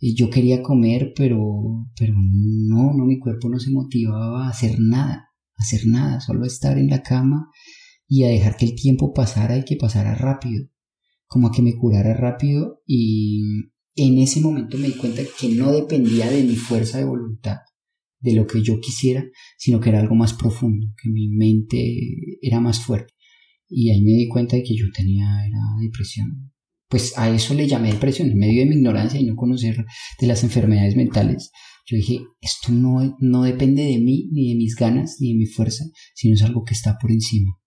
Yo 0.00 0.30
quería 0.30 0.62
comer, 0.62 1.12
pero, 1.16 1.38
pero 1.98 2.14
no, 2.14 2.92
no, 2.94 3.04
mi 3.04 3.18
cuerpo 3.18 3.48
no 3.48 3.58
se 3.58 3.70
motivaba 3.70 4.46
a 4.46 4.50
hacer 4.50 4.78
nada. 4.78 5.28
hacer 5.56 5.86
nada, 5.86 6.20
solo 6.20 6.44
estar 6.44 6.78
en 6.78 6.88
la 6.88 7.02
cama 7.02 7.48
y 8.08 8.24
a 8.24 8.28
dejar 8.28 8.56
que 8.56 8.66
el 8.66 8.74
tiempo 8.74 9.12
pasara 9.12 9.56
y 9.58 9.64
que 9.64 9.76
pasara 9.76 10.14
rápido, 10.14 10.68
como 11.26 11.50
que 11.50 11.62
me 11.62 11.74
curara 11.76 12.14
rápido 12.14 12.82
y 12.86 13.42
en 13.96 14.18
ese 14.18 14.40
momento 14.40 14.78
me 14.78 14.88
di 14.88 14.94
cuenta 14.94 15.22
que 15.38 15.48
no 15.48 15.72
dependía 15.72 16.30
de 16.30 16.44
mi 16.44 16.56
fuerza 16.56 16.98
de 16.98 17.04
voluntad, 17.04 17.58
de 18.20 18.34
lo 18.34 18.46
que 18.46 18.62
yo 18.62 18.78
quisiera, 18.80 19.24
sino 19.56 19.80
que 19.80 19.88
era 19.88 20.00
algo 20.00 20.14
más 20.14 20.34
profundo, 20.34 20.86
que 21.02 21.08
mi 21.08 21.28
mente 21.28 21.96
era 22.42 22.60
más 22.60 22.80
fuerte. 22.80 23.14
Y 23.68 23.90
ahí 23.90 24.02
me 24.02 24.12
di 24.12 24.28
cuenta 24.28 24.56
de 24.56 24.62
que 24.62 24.76
yo 24.76 24.86
tenía 24.94 25.26
era 25.46 25.58
depresión. 25.82 26.52
Pues 26.88 27.18
a 27.18 27.34
eso 27.34 27.54
le 27.54 27.66
llamé 27.66 27.90
depresión, 27.90 28.30
en 28.30 28.38
medio 28.38 28.60
de 28.60 28.66
mi 28.66 28.76
ignorancia 28.76 29.18
y 29.18 29.24
no 29.24 29.34
conocer 29.34 29.84
de 30.20 30.26
las 30.26 30.44
enfermedades 30.44 30.94
mentales. 30.94 31.50
Yo 31.86 31.96
dije, 31.96 32.20
esto 32.40 32.72
no, 32.72 33.16
no 33.20 33.42
depende 33.42 33.82
de 33.82 33.98
mí, 33.98 34.28
ni 34.30 34.50
de 34.50 34.56
mis 34.56 34.76
ganas, 34.76 35.16
ni 35.20 35.32
de 35.32 35.38
mi 35.38 35.46
fuerza, 35.46 35.84
sino 36.14 36.34
es 36.34 36.42
algo 36.42 36.64
que 36.64 36.74
está 36.74 36.96
por 37.00 37.10
encima. 37.10 37.58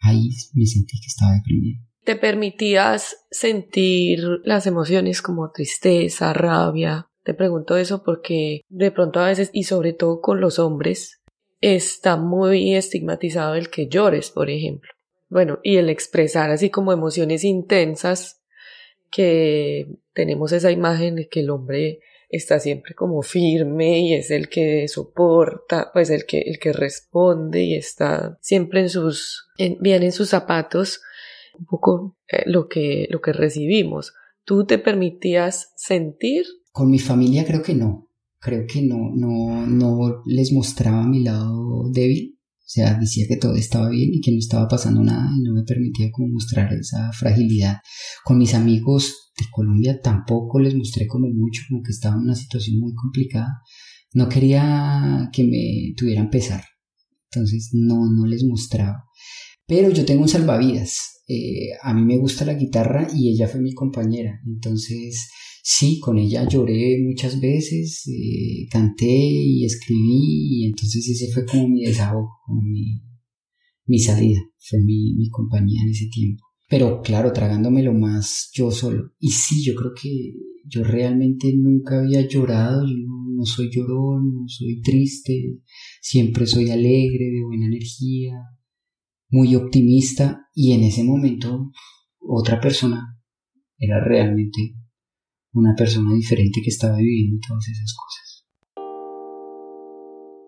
Ahí 0.00 0.28
me 0.54 0.66
sentí 0.66 0.98
que 0.98 1.06
estaba 1.06 1.34
deprimido. 1.34 1.80
¿Te 2.04 2.16
permitías 2.16 3.24
sentir 3.30 4.20
las 4.44 4.66
emociones 4.66 5.22
como 5.22 5.50
tristeza, 5.50 6.34
rabia? 6.34 7.08
Te 7.22 7.32
pregunto 7.32 7.78
eso 7.78 8.02
porque 8.04 8.60
de 8.68 8.90
pronto 8.90 9.20
a 9.20 9.28
veces, 9.28 9.48
y 9.54 9.64
sobre 9.64 9.94
todo 9.94 10.20
con 10.20 10.40
los 10.40 10.58
hombres, 10.58 11.22
está 11.62 12.16
muy 12.16 12.74
estigmatizado 12.74 13.54
el 13.54 13.70
que 13.70 13.88
llores, 13.88 14.30
por 14.30 14.50
ejemplo. 14.50 14.90
Bueno, 15.30 15.60
y 15.62 15.78
el 15.78 15.88
expresar 15.88 16.50
así 16.50 16.68
como 16.68 16.92
emociones 16.92 17.42
intensas, 17.42 18.42
que 19.10 19.86
tenemos 20.12 20.52
esa 20.52 20.70
imagen 20.72 21.14
de 21.14 21.28
que 21.28 21.40
el 21.40 21.50
hombre 21.50 22.00
está 22.28 22.58
siempre 22.58 22.94
como 22.94 23.22
firme 23.22 24.00
y 24.00 24.14
es 24.14 24.30
el 24.30 24.48
que 24.48 24.88
soporta, 24.88 25.90
pues 25.92 26.10
el 26.10 26.26
que, 26.26 26.40
el 26.40 26.58
que 26.58 26.72
responde 26.72 27.62
y 27.62 27.76
está 27.76 28.36
siempre 28.42 28.80
en 28.80 28.90
sus, 28.90 29.46
bien 29.56 30.02
en 30.02 30.12
sus 30.12 30.30
zapatos, 30.30 31.00
un 31.58 31.66
poco 31.66 32.16
eh, 32.28 32.42
lo 32.46 32.68
que, 32.68 33.06
lo 33.10 33.20
que 33.20 33.32
recibimos. 33.32 34.12
¿Tú 34.44 34.66
te 34.66 34.78
permitías 34.78 35.72
sentir? 35.76 36.44
Con 36.72 36.90
mi 36.90 36.98
familia 36.98 37.44
creo 37.46 37.62
que 37.62 37.74
no. 37.74 38.10
Creo 38.38 38.66
que 38.66 38.82
no, 38.82 39.10
no, 39.14 39.66
no 39.66 40.22
les 40.26 40.52
mostraba 40.52 41.06
mi 41.06 41.24
lado 41.24 41.90
débil 41.92 42.34
o 42.64 42.66
sea, 42.66 42.94
decía 42.94 43.26
que 43.28 43.36
todo 43.36 43.54
estaba 43.56 43.90
bien 43.90 44.08
y 44.14 44.22
que 44.22 44.32
no 44.32 44.38
estaba 44.38 44.66
pasando 44.66 45.02
nada 45.02 45.30
y 45.36 45.42
no 45.42 45.52
me 45.52 45.64
permitía 45.64 46.10
como 46.10 46.28
mostrar 46.28 46.72
esa 46.72 47.12
fragilidad. 47.12 47.80
Con 48.24 48.38
mis 48.38 48.54
amigos 48.54 49.32
de 49.38 49.44
Colombia 49.50 50.00
tampoco 50.00 50.58
les 50.60 50.74
mostré 50.74 51.06
como 51.06 51.28
mucho, 51.28 51.62
como 51.68 51.82
que 51.82 51.90
estaba 51.90 52.16
en 52.16 52.22
una 52.22 52.34
situación 52.34 52.80
muy 52.80 52.94
complicada. 52.94 53.60
No 54.14 54.30
quería 54.30 55.28
que 55.30 55.44
me 55.44 55.94
tuvieran 55.94 56.30
pesar. 56.30 56.64
Entonces 57.30 57.68
no, 57.74 58.10
no 58.10 58.26
les 58.26 58.44
mostraba. 58.44 59.04
Pero 59.66 59.90
yo 59.90 60.06
tengo 60.06 60.22
un 60.22 60.28
salvavidas. 60.28 61.13
Eh, 61.26 61.70
a 61.82 61.94
mí 61.94 62.02
me 62.02 62.18
gusta 62.18 62.44
la 62.44 62.54
guitarra 62.54 63.08
y 63.14 63.30
ella 63.30 63.48
fue 63.48 63.60
mi 63.60 63.72
compañera. 63.72 64.40
Entonces 64.46 65.28
sí, 65.62 65.98
con 65.98 66.18
ella 66.18 66.46
lloré 66.46 66.98
muchas 67.02 67.40
veces, 67.40 68.06
eh, 68.06 68.66
canté 68.70 69.06
y 69.08 69.64
escribí, 69.64 70.60
y 70.60 70.66
entonces 70.66 71.08
ese 71.08 71.32
fue 71.32 71.46
como 71.46 71.68
mi 71.68 71.84
desahogo, 71.84 72.28
como 72.46 72.60
mi, 73.86 73.98
salida, 73.98 74.40
fue 74.58 74.78
mi, 74.80 75.14
mi 75.14 75.30
compañía 75.30 75.82
en 75.82 75.90
ese 75.90 76.06
tiempo. 76.12 76.44
Pero 76.68 77.00
claro, 77.00 77.32
tragándomelo 77.32 77.94
más 77.94 78.50
yo 78.52 78.70
solo. 78.70 79.12
Y 79.18 79.30
sí, 79.30 79.64
yo 79.64 79.74
creo 79.74 79.92
que 80.00 80.34
yo 80.66 80.84
realmente 80.84 81.52
nunca 81.56 82.00
había 82.00 82.26
llorado, 82.28 82.86
yo 82.86 82.96
no 83.34 83.44
soy 83.46 83.70
llorón, 83.70 84.34
no 84.34 84.48
soy 84.48 84.80
triste, 84.82 85.60
siempre 86.00 86.46
soy 86.46 86.70
alegre, 86.70 87.30
de 87.30 87.44
buena 87.44 87.66
energía, 87.66 88.34
muy 89.34 89.56
optimista 89.56 90.48
y 90.54 90.72
en 90.72 90.84
ese 90.84 91.02
momento 91.02 91.72
otra 92.20 92.60
persona 92.60 93.18
era 93.76 93.98
realmente 94.02 94.76
una 95.52 95.74
persona 95.76 96.14
diferente 96.14 96.60
que 96.62 96.70
estaba 96.70 96.98
viviendo 96.98 97.40
todas 97.46 97.68
esas 97.68 97.94
cosas. 97.94 98.46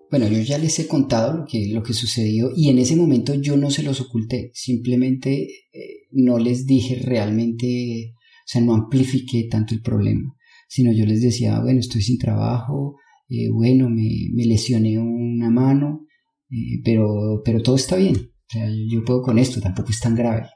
Bueno, 0.08 0.28
yo 0.28 0.40
ya 0.40 0.58
les 0.58 0.78
he 0.78 0.86
contado 0.86 1.36
lo 1.36 1.44
que, 1.46 1.68
lo 1.72 1.82
que 1.82 1.94
sucedió 1.94 2.50
y 2.54 2.68
en 2.68 2.78
ese 2.78 2.94
momento 2.94 3.34
yo 3.34 3.56
no 3.56 3.70
se 3.70 3.82
los 3.82 4.00
oculté, 4.00 4.52
simplemente 4.54 5.48
eh, 5.72 6.06
no 6.12 6.38
les 6.38 6.64
dije 6.64 6.94
realmente, 7.02 8.14
o 8.14 8.46
sea, 8.46 8.62
no 8.62 8.72
amplifiqué 8.72 9.48
tanto 9.50 9.74
el 9.74 9.82
problema, 9.82 10.36
sino 10.68 10.92
yo 10.92 11.06
les 11.06 11.22
decía, 11.22 11.60
bueno, 11.60 11.80
estoy 11.80 12.02
sin 12.02 12.18
trabajo, 12.18 12.94
eh, 13.28 13.50
bueno, 13.50 13.90
me, 13.90 14.28
me, 14.32 14.44
lesioné 14.44 14.96
una 15.00 15.50
mano, 15.50 16.06
eh, 16.50 16.80
pero, 16.84 17.42
pero 17.44 17.60
todo 17.60 17.74
está 17.74 17.96
bien, 17.96 18.30
o 18.48 18.52
sea, 18.52 18.68
yo 18.88 19.04
puedo 19.04 19.22
con 19.22 19.38
esto, 19.38 19.60
tampoco 19.60 19.90
es 19.90 20.00
tan 20.00 20.14
grave. 20.14 20.46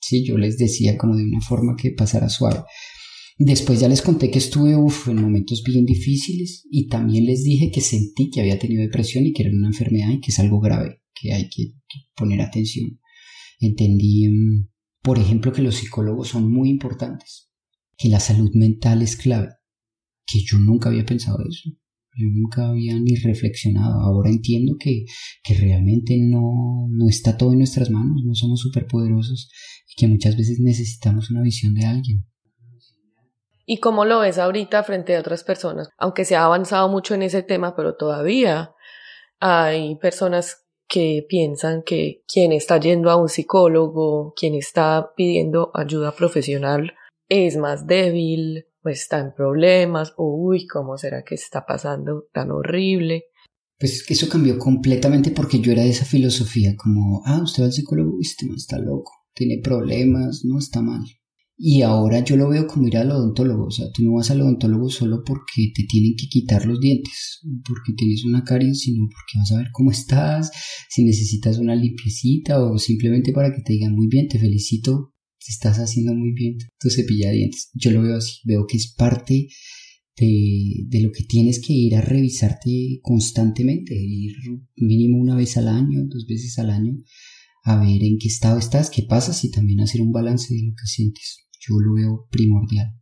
Sí, 0.00 0.24
yo 0.24 0.38
les 0.38 0.56
decía 0.56 0.96
como 0.96 1.16
de 1.16 1.24
una 1.24 1.40
forma 1.40 1.76
que 1.76 1.90
pasara 1.90 2.28
suave. 2.28 2.64
Después 3.38 3.78
ya 3.78 3.88
les 3.88 4.02
conté 4.02 4.30
que 4.30 4.38
estuve 4.38 4.72
en 4.72 5.22
momentos 5.22 5.62
bien 5.62 5.84
difíciles 5.84 6.66
y 6.70 6.88
también 6.88 7.24
les 7.24 7.44
dije 7.44 7.70
que 7.70 7.80
sentí 7.80 8.30
que 8.30 8.40
había 8.40 8.58
tenido 8.58 8.82
depresión 8.82 9.26
y 9.26 9.32
que 9.32 9.44
era 9.44 9.52
una 9.54 9.68
enfermedad 9.68 10.10
y 10.10 10.20
que 10.20 10.32
es 10.32 10.38
algo 10.40 10.58
grave, 10.58 11.02
que 11.14 11.32
hay 11.32 11.48
que, 11.48 11.74
poner 12.16 12.40
atención. 12.40 12.98
Entendí, 13.60 14.28
mm, 14.28 14.68
por 15.02 15.18
ejemplo, 15.18 15.52
que 15.52 15.62
los 15.62 15.76
psicólogos 15.76 16.28
son 16.28 16.50
muy 16.50 16.68
importantes, 16.68 17.48
que 17.96 18.08
la 18.08 18.18
salud 18.18 18.50
mental 18.54 19.02
es 19.02 19.16
clave, 19.16 19.50
que 20.26 20.40
yo 20.40 20.58
nunca 20.58 20.88
había 20.88 21.06
pensado 21.06 21.38
eso. 21.48 21.70
Yo 22.18 22.26
nunca 22.34 22.68
había 22.68 22.98
ni 22.98 23.14
reflexionado. 23.14 24.00
Ahora 24.00 24.28
entiendo 24.28 24.74
que, 24.78 25.04
que 25.44 25.54
realmente 25.54 26.18
no, 26.18 26.88
no 26.90 27.08
está 27.08 27.36
todo 27.36 27.52
en 27.52 27.58
nuestras 27.58 27.90
manos, 27.90 28.22
no 28.24 28.34
somos 28.34 28.60
superpoderosos 28.60 29.52
y 29.88 30.00
que 30.00 30.08
muchas 30.08 30.36
veces 30.36 30.58
necesitamos 30.58 31.30
una 31.30 31.42
visión 31.42 31.74
de 31.74 31.86
alguien. 31.86 32.26
¿Y 33.64 33.78
cómo 33.78 34.04
lo 34.04 34.20
ves 34.20 34.38
ahorita 34.38 34.82
frente 34.82 35.14
a 35.14 35.20
otras 35.20 35.44
personas? 35.44 35.90
Aunque 35.96 36.24
se 36.24 36.34
ha 36.34 36.44
avanzado 36.44 36.88
mucho 36.88 37.14
en 37.14 37.22
ese 37.22 37.42
tema, 37.44 37.76
pero 37.76 37.94
todavía 37.94 38.72
hay 39.38 39.94
personas 39.96 40.64
que 40.88 41.24
piensan 41.28 41.82
que 41.82 42.24
quien 42.26 42.50
está 42.50 42.80
yendo 42.80 43.10
a 43.10 43.16
un 43.16 43.28
psicólogo, 43.28 44.32
quien 44.34 44.54
está 44.54 45.12
pidiendo 45.14 45.70
ayuda 45.74 46.12
profesional, 46.12 46.94
es 47.28 47.58
más 47.58 47.86
débil, 47.86 48.67
o 48.88 48.90
está 48.90 49.20
en 49.20 49.32
problemas, 49.34 50.14
o 50.16 50.34
uy, 50.34 50.66
¿cómo 50.66 50.96
será 50.96 51.22
que 51.22 51.34
está 51.34 51.64
pasando 51.66 52.24
tan 52.32 52.50
horrible? 52.50 53.24
Pues 53.78 54.04
eso 54.08 54.28
cambió 54.28 54.58
completamente 54.58 55.30
porque 55.30 55.60
yo 55.60 55.72
era 55.72 55.82
de 55.82 55.90
esa 55.90 56.04
filosofía, 56.04 56.74
como, 56.76 57.22
ah, 57.24 57.40
usted 57.42 57.62
va 57.62 57.66
al 57.66 57.72
psicólogo, 57.72 58.18
este 58.20 58.46
no 58.46 58.56
está 58.56 58.78
loco, 58.78 59.12
tiene 59.34 59.60
problemas, 59.62 60.44
no 60.44 60.58
está 60.58 60.82
mal. 60.82 61.02
Y 61.60 61.82
ahora 61.82 62.20
yo 62.20 62.36
lo 62.36 62.48
veo 62.48 62.68
como 62.68 62.86
ir 62.86 62.96
al 62.96 63.10
odontólogo. 63.10 63.66
O 63.66 63.70
sea, 63.72 63.86
tú 63.92 64.04
no 64.04 64.12
vas 64.12 64.30
al 64.30 64.40
odontólogo 64.42 64.88
solo 64.90 65.24
porque 65.26 65.72
te 65.74 65.82
tienen 65.88 66.14
que 66.16 66.28
quitar 66.28 66.64
los 66.64 66.78
dientes, 66.78 67.40
porque 67.66 67.94
tienes 67.96 68.24
una 68.24 68.44
caries, 68.44 68.82
sino 68.82 69.08
porque 69.08 69.38
vas 69.40 69.50
a 69.50 69.56
ver 69.56 69.66
cómo 69.72 69.90
estás, 69.90 70.52
si 70.88 71.02
necesitas 71.02 71.58
una 71.58 71.74
limpiecita 71.74 72.62
o 72.62 72.78
simplemente 72.78 73.32
para 73.32 73.52
que 73.52 73.62
te 73.62 73.72
digan 73.72 73.92
muy 73.92 74.06
bien, 74.06 74.28
te 74.28 74.38
felicito, 74.38 75.14
te 75.38 75.52
estás 75.52 75.78
haciendo 75.78 76.14
muy 76.14 76.32
bien 76.32 76.58
tu 76.78 76.90
cepilla 76.90 77.30
de 77.30 77.36
dientes. 77.36 77.70
Yo 77.74 77.90
lo 77.90 78.02
veo 78.02 78.16
así, 78.16 78.38
veo 78.44 78.66
que 78.66 78.76
es 78.76 78.92
parte 78.94 79.48
de, 80.16 80.84
de 80.86 81.00
lo 81.00 81.12
que 81.12 81.24
tienes 81.24 81.60
que 81.60 81.72
ir 81.72 81.94
a 81.96 82.00
revisarte 82.00 83.00
constantemente, 83.02 83.94
ir 83.94 84.34
mínimo 84.76 85.18
una 85.18 85.36
vez 85.36 85.56
al 85.56 85.68
año, 85.68 86.00
dos 86.06 86.26
veces 86.26 86.58
al 86.58 86.70
año, 86.70 86.94
a 87.64 87.80
ver 87.80 88.02
en 88.02 88.18
qué 88.18 88.28
estado 88.28 88.58
estás, 88.58 88.90
qué 88.90 89.02
pasas 89.02 89.44
y 89.44 89.50
también 89.50 89.80
hacer 89.80 90.00
un 90.00 90.12
balance 90.12 90.54
de 90.54 90.62
lo 90.62 90.72
que 90.72 90.86
sientes 90.86 91.48
yo 91.68 91.76
lo 91.80 91.94
veo 91.94 92.26
primordial. 92.30 92.92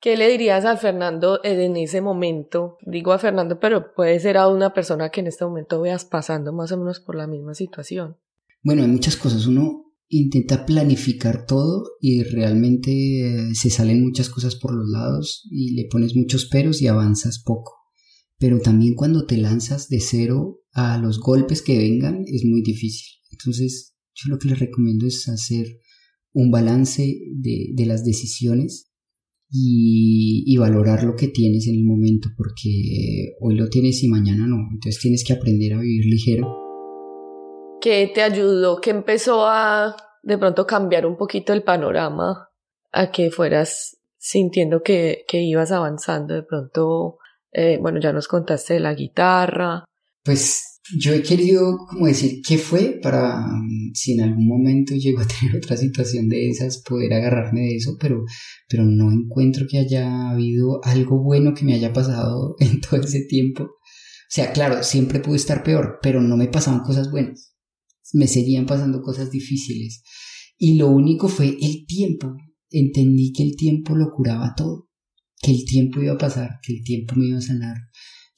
¿Qué 0.00 0.16
le 0.16 0.28
dirías 0.28 0.64
a 0.64 0.76
Fernando 0.76 1.40
en 1.44 1.76
ese 1.76 2.00
momento? 2.00 2.78
Digo 2.86 3.12
a 3.12 3.18
Fernando, 3.18 3.60
pero 3.60 3.92
puede 3.94 4.18
ser 4.18 4.38
a 4.38 4.48
una 4.48 4.72
persona 4.72 5.10
que 5.10 5.20
en 5.20 5.26
este 5.26 5.44
momento 5.44 5.80
veas 5.80 6.06
pasando 6.06 6.52
más 6.52 6.72
o 6.72 6.78
menos 6.78 7.00
por 7.00 7.16
la 7.16 7.26
misma 7.26 7.54
situación. 7.54 8.16
Bueno, 8.62 8.82
hay 8.82 8.88
muchas 8.88 9.16
cosas. 9.16 9.46
Uno 9.46 9.89
intenta 10.10 10.66
planificar 10.66 11.46
todo 11.46 11.84
y 12.00 12.24
realmente 12.24 12.90
eh, 12.90 13.54
se 13.54 13.70
salen 13.70 14.02
muchas 14.02 14.28
cosas 14.28 14.56
por 14.56 14.74
los 14.74 14.88
lados 14.90 15.46
y 15.50 15.72
le 15.74 15.86
pones 15.88 16.16
muchos 16.16 16.46
peros 16.46 16.82
y 16.82 16.88
avanzas 16.88 17.42
poco. 17.44 17.76
Pero 18.36 18.58
también 18.60 18.94
cuando 18.94 19.24
te 19.24 19.36
lanzas 19.36 19.88
de 19.88 20.00
cero 20.00 20.62
a 20.72 20.98
los 20.98 21.20
golpes 21.20 21.62
que 21.62 21.78
vengan 21.78 22.24
es 22.26 22.44
muy 22.44 22.62
difícil. 22.62 23.06
Entonces, 23.30 23.94
yo 24.14 24.30
lo 24.30 24.38
que 24.38 24.48
les 24.48 24.58
recomiendo 24.58 25.06
es 25.06 25.28
hacer 25.28 25.78
un 26.32 26.50
balance 26.50 27.16
de, 27.36 27.86
las 27.86 28.04
decisiones 28.04 28.90
y, 29.48 30.56
valorar 30.56 31.04
lo 31.04 31.16
que 31.16 31.28
tienes 31.28 31.66
en 31.68 31.76
el 31.76 31.84
momento, 31.84 32.28
porque 32.36 33.32
hoy 33.40 33.56
lo 33.56 33.68
tienes 33.68 34.02
y 34.02 34.08
mañana 34.08 34.46
no. 34.46 34.58
Entonces 34.72 35.00
tienes 35.00 35.24
que 35.24 35.32
aprender 35.32 35.74
a 35.74 35.80
vivir 35.80 36.04
ligero. 36.04 36.69
¿Qué 37.80 38.10
te 38.14 38.22
ayudó? 38.22 38.80
¿Qué 38.80 38.90
empezó 38.90 39.46
a 39.46 39.96
de 40.22 40.38
pronto 40.38 40.66
cambiar 40.66 41.06
un 41.06 41.16
poquito 41.16 41.52
el 41.52 41.62
panorama? 41.62 42.48
A 42.92 43.10
que 43.10 43.30
fueras 43.30 43.96
sintiendo 44.18 44.82
que, 44.82 45.24
que 45.26 45.42
ibas 45.42 45.72
avanzando. 45.72 46.34
De 46.34 46.42
pronto, 46.42 47.18
eh, 47.52 47.78
bueno, 47.80 48.00
ya 48.00 48.12
nos 48.12 48.28
contaste 48.28 48.74
de 48.74 48.80
la 48.80 48.94
guitarra. 48.94 49.84
Pues 50.22 50.80
yo 50.98 51.12
he 51.12 51.22
querido 51.22 51.78
como 51.88 52.06
decir 52.06 52.42
qué 52.46 52.58
fue 52.58 52.98
para 53.02 53.38
mm, 53.38 53.92
si 53.94 54.12
en 54.12 54.22
algún 54.22 54.46
momento 54.46 54.94
llego 54.94 55.20
a 55.20 55.26
tener 55.26 55.56
otra 55.56 55.76
situación 55.76 56.28
de 56.28 56.50
esas, 56.50 56.82
poder 56.82 57.14
agarrarme 57.14 57.60
de 57.60 57.76
eso, 57.76 57.96
pero, 57.98 58.24
pero 58.68 58.84
no 58.84 59.10
encuentro 59.10 59.66
que 59.68 59.78
haya 59.78 60.30
habido 60.30 60.80
algo 60.84 61.22
bueno 61.22 61.54
que 61.54 61.64
me 61.64 61.74
haya 61.74 61.92
pasado 61.92 62.56
en 62.60 62.80
todo 62.80 63.00
ese 63.00 63.24
tiempo. 63.24 63.64
O 63.64 64.32
sea, 64.32 64.52
claro, 64.52 64.82
siempre 64.82 65.20
pude 65.20 65.36
estar 65.36 65.64
peor, 65.64 65.98
pero 66.02 66.20
no 66.20 66.36
me 66.36 66.46
pasaban 66.46 66.80
cosas 66.80 67.10
buenas. 67.10 67.49
Me 68.12 68.26
seguían 68.26 68.66
pasando 68.66 69.02
cosas 69.02 69.30
difíciles. 69.30 70.02
Y 70.58 70.74
lo 70.74 70.88
único 70.88 71.28
fue 71.28 71.56
el 71.60 71.86
tiempo. 71.86 72.34
Entendí 72.70 73.32
que 73.32 73.42
el 73.42 73.56
tiempo 73.56 73.96
lo 73.96 74.10
curaba 74.10 74.54
todo, 74.56 74.88
que 75.40 75.50
el 75.50 75.64
tiempo 75.64 76.00
iba 76.00 76.12
a 76.12 76.18
pasar, 76.18 76.58
que 76.62 76.74
el 76.74 76.84
tiempo 76.84 77.14
me 77.16 77.26
iba 77.28 77.38
a 77.38 77.42
sanar 77.42 77.76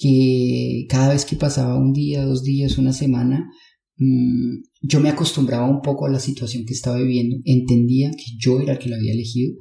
que 0.02 0.86
cada 0.88 1.12
vez 1.12 1.24
que 1.24 1.36
pasaba 1.36 1.78
un 1.78 1.92
día, 1.92 2.24
dos 2.24 2.42
días, 2.42 2.76
una 2.76 2.92
semana, 2.92 3.48
mm, 3.98 4.62
yo 4.82 4.98
me 4.98 5.10
acostumbraba 5.10 5.70
un 5.70 5.80
poco 5.80 6.06
a 6.06 6.10
la 6.10 6.18
situación 6.18 6.64
que 6.66 6.74
estaba 6.74 6.98
viviendo, 6.98 7.36
entendía 7.44 8.10
que 8.10 8.24
yo 8.36 8.60
era 8.60 8.72
el 8.72 8.78
que 8.80 8.88
lo 8.88 8.96
había 8.96 9.12
elegido 9.12 9.54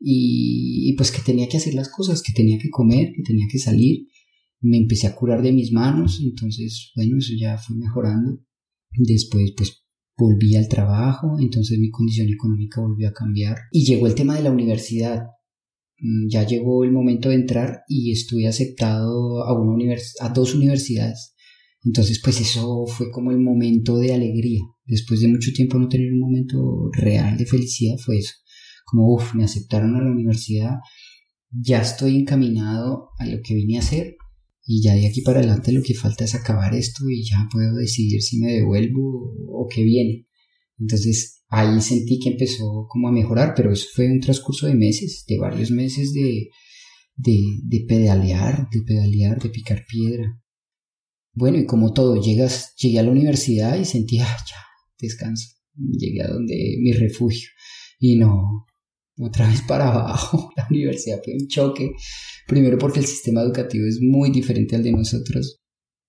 y, 0.00 0.94
pues 0.96 1.10
que 1.10 1.20
tenía 1.20 1.48
que 1.48 1.58
hacer 1.58 1.74
las 1.74 1.90
cosas, 1.90 2.22
que 2.22 2.32
tenía 2.32 2.58
que 2.58 2.70
comer, 2.70 3.12
que 3.14 3.22
tenía 3.22 3.46
que 3.50 3.58
salir. 3.58 4.06
Me 4.60 4.78
empecé 4.78 5.06
a 5.06 5.14
curar 5.14 5.42
de 5.42 5.52
mis 5.52 5.70
manos, 5.72 6.20
entonces, 6.22 6.92
bueno, 6.96 7.18
eso 7.18 7.32
ya 7.38 7.58
fue 7.58 7.76
mejorando. 7.76 8.40
Después, 8.96 9.52
pues 9.56 9.84
volví 10.16 10.54
al 10.56 10.68
trabajo, 10.68 11.36
entonces 11.40 11.78
mi 11.78 11.90
condición 11.90 12.28
económica 12.28 12.80
volvió 12.80 13.08
a 13.08 13.12
cambiar. 13.12 13.56
Y 13.72 13.84
llegó 13.84 14.06
el 14.06 14.14
tema 14.14 14.36
de 14.36 14.42
la 14.42 14.52
universidad. 14.52 15.26
Mm, 15.98 16.28
ya 16.28 16.46
llegó 16.46 16.84
el 16.84 16.92
momento 16.92 17.28
de 17.28 17.36
entrar 17.36 17.82
y 17.88 18.12
estuve 18.12 18.46
aceptado 18.46 19.44
a, 19.44 19.58
una 19.58 19.96
a 20.20 20.28
dos 20.30 20.54
universidades. 20.54 21.34
Entonces, 21.84 22.20
pues 22.22 22.40
eso 22.40 22.86
fue 22.86 23.10
como 23.10 23.30
el 23.30 23.38
momento 23.38 23.98
de 23.98 24.14
alegría. 24.14 24.62
Después 24.86 25.20
de 25.20 25.28
mucho 25.28 25.52
tiempo 25.52 25.78
no 25.78 25.88
tener 25.88 26.12
un 26.12 26.20
momento 26.20 26.90
real 26.92 27.36
de 27.36 27.46
felicidad, 27.46 27.96
fue 27.98 28.18
eso. 28.18 28.34
Como, 28.86 29.14
uff, 29.14 29.34
me 29.34 29.44
aceptaron 29.44 29.96
a 29.96 30.02
la 30.02 30.10
universidad, 30.10 30.76
ya 31.50 31.80
estoy 31.80 32.16
encaminado 32.16 33.10
a 33.18 33.26
lo 33.26 33.40
que 33.42 33.54
vine 33.54 33.76
a 33.76 33.80
hacer 33.80 34.16
y 34.66 34.82
ya 34.82 34.94
de 34.94 35.06
aquí 35.06 35.20
para 35.20 35.40
adelante 35.40 35.72
lo 35.72 35.82
que 35.82 35.94
falta 35.94 36.24
es 36.24 36.34
acabar 36.34 36.74
esto 36.74 37.08
y 37.08 37.24
ya 37.24 37.48
puedo 37.52 37.76
decidir 37.76 38.22
si 38.22 38.38
me 38.38 38.52
devuelvo 38.52 39.34
o 39.48 39.68
qué 39.68 39.82
viene. 39.82 40.26
Entonces, 40.78 41.44
ahí 41.48 41.80
sentí 41.80 42.18
que 42.18 42.30
empezó 42.30 42.86
como 42.88 43.08
a 43.08 43.12
mejorar, 43.12 43.54
pero 43.54 43.72
eso 43.72 43.86
fue 43.94 44.10
un 44.10 44.20
transcurso 44.20 44.66
de 44.66 44.74
meses, 44.74 45.24
de 45.28 45.38
varios 45.38 45.70
meses 45.70 46.12
de, 46.12 46.48
de, 47.16 47.38
de 47.62 47.84
pedalear, 47.86 48.68
de 48.70 48.80
pedalear, 48.82 49.40
de 49.40 49.50
picar 49.50 49.84
piedra. 49.86 50.40
Bueno, 51.32 51.58
y 51.58 51.66
como 51.66 51.92
todo, 51.92 52.20
llegas, 52.20 52.74
llegué 52.76 53.00
a 53.00 53.02
la 53.02 53.10
universidad 53.10 53.78
y 53.78 53.84
sentí, 53.84 54.18
ah, 54.20 54.36
ya, 54.48 54.56
descanso. 54.98 55.48
Llegué 55.76 56.22
a 56.22 56.28
donde 56.28 56.76
mi 56.80 56.92
refugio. 56.92 57.48
Y 57.98 58.16
no, 58.16 58.66
otra 59.18 59.48
vez 59.48 59.62
para 59.62 59.90
abajo. 59.90 60.52
La 60.56 60.66
universidad 60.70 61.20
fue 61.24 61.34
un 61.34 61.48
choque. 61.48 61.90
Primero 62.46 62.78
porque 62.78 63.00
el 63.00 63.06
sistema 63.06 63.40
educativo 63.40 63.86
es 63.86 64.00
muy 64.02 64.30
diferente 64.30 64.76
al 64.76 64.82
de 64.82 64.92
nosotros. 64.92 65.60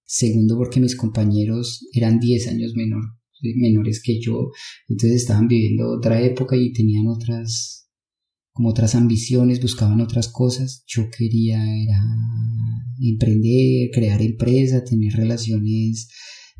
Segundo 0.03 0.57
porque 0.57 0.79
mis 0.79 0.95
compañeros 0.95 1.87
eran 1.93 2.19
10 2.19 2.47
años 2.49 2.73
menor 2.75 3.03
menores 3.55 4.01
que 4.03 4.19
yo, 4.19 4.51
entonces 4.87 5.21
estaban 5.21 5.47
viviendo 5.47 5.89
otra 5.89 6.21
época 6.21 6.55
y 6.55 6.73
tenían 6.73 7.07
otras, 7.07 7.89
como 8.51 8.69
otras 8.69 8.95
ambiciones, 8.95 9.61
buscaban 9.61 10.01
otras 10.01 10.29
cosas. 10.29 10.83
Yo 10.87 11.09
quería 11.15 11.57
era 11.57 12.01
emprender, 13.01 13.89
crear 13.93 14.21
empresa, 14.21 14.83
tener 14.83 15.13
relaciones 15.13 16.09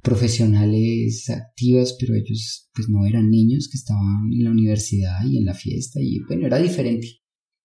profesionales 0.05 1.29
activas, 1.29 1.97
pero 1.99 2.15
ellos 2.15 2.69
pues 2.73 2.87
no 2.87 3.05
eran 3.05 3.29
niños 3.29 3.67
que 3.69 3.77
estaban 3.77 4.31
en 4.31 4.43
la 4.43 4.51
universidad 4.51 5.25
y 5.25 5.37
en 5.37 5.45
la 5.45 5.53
fiesta 5.53 5.99
y 6.01 6.19
bueno, 6.27 6.47
era 6.47 6.59
diferente. 6.59 7.09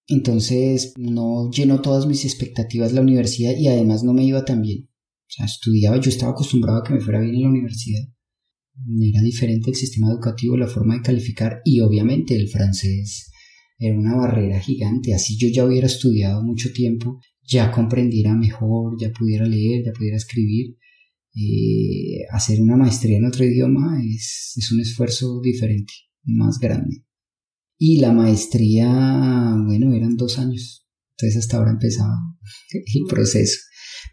Entonces 0.08 0.94
no 0.98 1.50
llenó 1.52 1.80
todas 1.80 2.06
mis 2.06 2.24
expectativas 2.24 2.92
la 2.92 3.02
universidad 3.02 3.52
y 3.56 3.68
además 3.68 4.02
no 4.02 4.12
me 4.12 4.24
iba 4.24 4.44
tan 4.44 4.62
bien. 4.62 4.88
O 4.88 5.32
sea, 5.32 5.46
estudiaba, 5.46 6.00
yo 6.00 6.10
estaba 6.10 6.32
acostumbrado 6.32 6.78
a 6.80 6.82
que 6.82 6.94
me 6.94 7.00
fuera 7.00 7.20
bien 7.20 7.36
en 7.36 7.42
la 7.42 7.48
universidad 7.50 8.08
era 9.02 9.22
diferente 9.22 9.70
el 9.70 9.76
sistema 9.76 10.10
educativo, 10.10 10.56
la 10.56 10.66
forma 10.66 10.94
de 10.94 11.02
calificar 11.02 11.60
y 11.64 11.80
obviamente 11.80 12.36
el 12.36 12.48
francés 12.48 13.30
era 13.78 13.98
una 13.98 14.16
barrera 14.16 14.60
gigante. 14.60 15.14
Así 15.14 15.36
yo 15.38 15.48
ya 15.48 15.64
hubiera 15.64 15.86
estudiado 15.86 16.42
mucho 16.42 16.72
tiempo, 16.72 17.20
ya 17.42 17.70
comprendiera 17.70 18.34
mejor, 18.34 18.96
ya 19.00 19.10
pudiera 19.10 19.46
leer, 19.46 19.84
ya 19.84 19.92
pudiera 19.92 20.16
escribir. 20.16 20.76
Eh, 21.34 22.26
hacer 22.32 22.60
una 22.60 22.76
maestría 22.76 23.18
en 23.18 23.26
otro 23.26 23.44
idioma 23.44 24.00
es, 24.04 24.54
es 24.56 24.72
un 24.72 24.80
esfuerzo 24.80 25.40
diferente, 25.42 25.92
más 26.24 26.58
grande. 26.58 27.04
Y 27.78 27.98
la 28.00 28.12
maestría, 28.12 29.54
bueno, 29.64 29.92
eran 29.94 30.16
dos 30.16 30.38
años. 30.38 30.86
Entonces 31.12 31.38
hasta 31.38 31.58
ahora 31.58 31.72
empezaba 31.72 32.14
el 32.72 33.02
proceso 33.08 33.58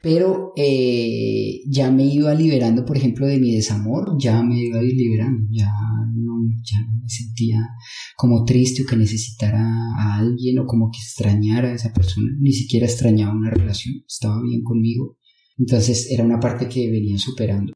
pero 0.01 0.53
eh, 0.55 1.61
ya 1.67 1.91
me 1.91 2.05
iba 2.05 2.33
liberando, 2.33 2.85
por 2.85 2.97
ejemplo, 2.97 3.25
de 3.25 3.39
mi 3.39 3.55
desamor, 3.55 4.15
ya 4.19 4.43
me 4.43 4.59
iba 4.59 4.81
liberando, 4.81 5.47
ya 5.51 5.71
no, 6.15 6.33
ya 6.63 6.79
no 6.85 7.01
me 7.01 7.09
sentía 7.09 7.67
como 8.15 8.43
triste 8.45 8.83
o 8.83 8.85
que 8.85 8.95
necesitara 8.95 9.63
a 9.97 10.17
alguien 10.17 10.59
o 10.59 10.65
como 10.65 10.89
que 10.91 10.99
extrañara 10.99 11.69
a 11.69 11.73
esa 11.73 11.93
persona, 11.93 12.29
ni 12.39 12.53
siquiera 12.53 12.85
extrañaba 12.85 13.35
una 13.35 13.49
relación, 13.49 13.95
estaba 14.07 14.41
bien 14.41 14.61
conmigo, 14.63 15.17
entonces 15.57 16.09
era 16.11 16.23
una 16.23 16.39
parte 16.39 16.67
que 16.67 16.89
venía 16.89 17.17
superando. 17.17 17.73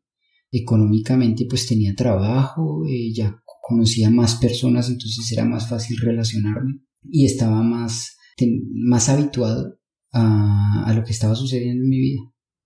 Económicamente 0.51 1.45
pues 1.49 1.65
tenía 1.65 1.95
trabajo, 1.95 2.83
eh, 2.87 3.13
ya 3.13 3.41
conocía 3.61 4.09
más 4.09 4.35
personas, 4.35 4.89
entonces 4.89 5.31
era 5.31 5.45
más 5.45 5.69
fácil 5.69 5.97
relacionarme 5.97 6.81
y 7.03 7.25
estaba 7.25 7.63
más, 7.63 8.17
más 8.73 9.09
habituado 9.09 9.79
a, 10.11 10.93
lo 10.95 11.03
que 11.03 11.11
estaba 11.11 11.35
sucediendo 11.35 11.83
en 11.83 11.89
mi 11.89 11.99
vida, 11.99 12.21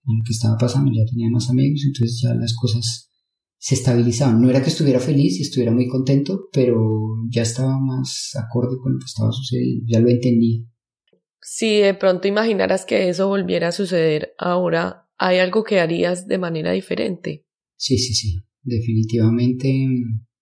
a 0.06 0.12
lo 0.18 0.24
que 0.26 0.34
estaba 0.34 0.58
pasando. 0.58 0.92
Ya 0.92 1.06
tenía 1.10 1.30
más 1.30 1.50
amigos, 1.50 1.82
entonces 1.86 2.22
ya 2.24 2.34
las 2.34 2.56
cosas 2.56 3.12
se 3.58 3.76
estabilizaban. 3.76 4.42
No 4.42 4.50
era 4.50 4.62
que 4.62 4.70
estuviera 4.70 5.00
feliz 5.00 5.40
y 5.40 5.44
estuviera 5.44 5.72
muy 5.72 5.88
contento, 5.88 6.50
pero 6.52 6.76
ya 7.30 7.44
estaba 7.44 7.80
más 7.80 8.32
acorde 8.36 8.78
con 8.82 8.94
lo 8.94 9.00
que 9.00 9.06
estaba 9.06 9.32
sucediendo, 9.32 9.86
ya 9.88 10.00
lo 10.00 10.10
entendía. 10.10 10.62
Si 11.42 11.78
de 11.78 11.94
pronto 11.94 12.28
imaginaras 12.28 12.86
que 12.86 13.10
eso 13.10 13.28
volviera 13.28 13.68
a 13.68 13.72
suceder 13.72 14.34
ahora, 14.40 15.05
¿hay 15.18 15.40
algo 15.40 15.64
que 15.64 15.80
harías 15.80 16.28
de 16.28 16.38
manera 16.38 16.72
diferente? 16.72 17.46
Sí, 17.78 17.98
sí, 17.98 18.14
sí. 18.14 18.40
Definitivamente 18.62 19.88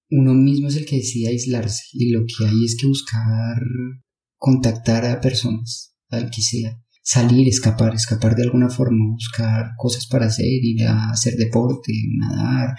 uno 0.09 0.33
mismo 0.33 0.67
es 0.67 0.77
el 0.77 0.85
que 0.85 0.97
decide 0.97 1.29
aislarse 1.29 1.83
y 1.93 2.11
lo 2.11 2.25
que 2.25 2.45
hay 2.45 2.65
es 2.65 2.77
que 2.79 2.87
buscar 2.87 3.57
contactar 4.37 5.05
a 5.05 5.19
personas, 5.19 5.95
al 6.09 6.29
que 6.29 6.41
sea, 6.41 6.79
salir, 7.03 7.47
escapar, 7.47 7.93
escapar 7.93 8.35
de 8.35 8.43
alguna 8.43 8.69
forma, 8.69 9.11
buscar 9.11 9.71
cosas 9.77 10.07
para 10.07 10.27
hacer, 10.27 10.45
ir 10.45 10.83
a 10.83 11.11
hacer 11.11 11.35
deporte, 11.35 11.91
nadar 12.17 12.75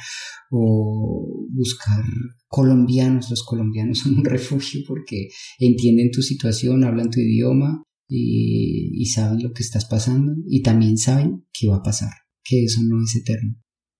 o 0.50 1.46
buscar 1.50 2.04
colombianos. 2.46 3.30
Los 3.30 3.42
colombianos 3.44 3.98
son 4.02 4.18
un 4.18 4.24
refugio 4.24 4.80
porque 4.86 5.28
entienden 5.58 6.10
tu 6.10 6.22
situación, 6.22 6.84
hablan 6.84 7.10
tu 7.10 7.20
idioma 7.20 7.82
y, 8.08 9.04
saben 9.06 9.42
lo 9.42 9.52
que 9.52 9.62
estás 9.62 9.84
pasando 9.84 10.32
y 10.48 10.62
también 10.62 10.96
saben 10.96 11.46
qué 11.52 11.68
va 11.68 11.76
a 11.76 11.82
pasar, 11.82 12.10
que 12.42 12.64
eso 12.64 12.80
no 12.82 12.96
es 13.02 13.14
eterno. 13.16 13.56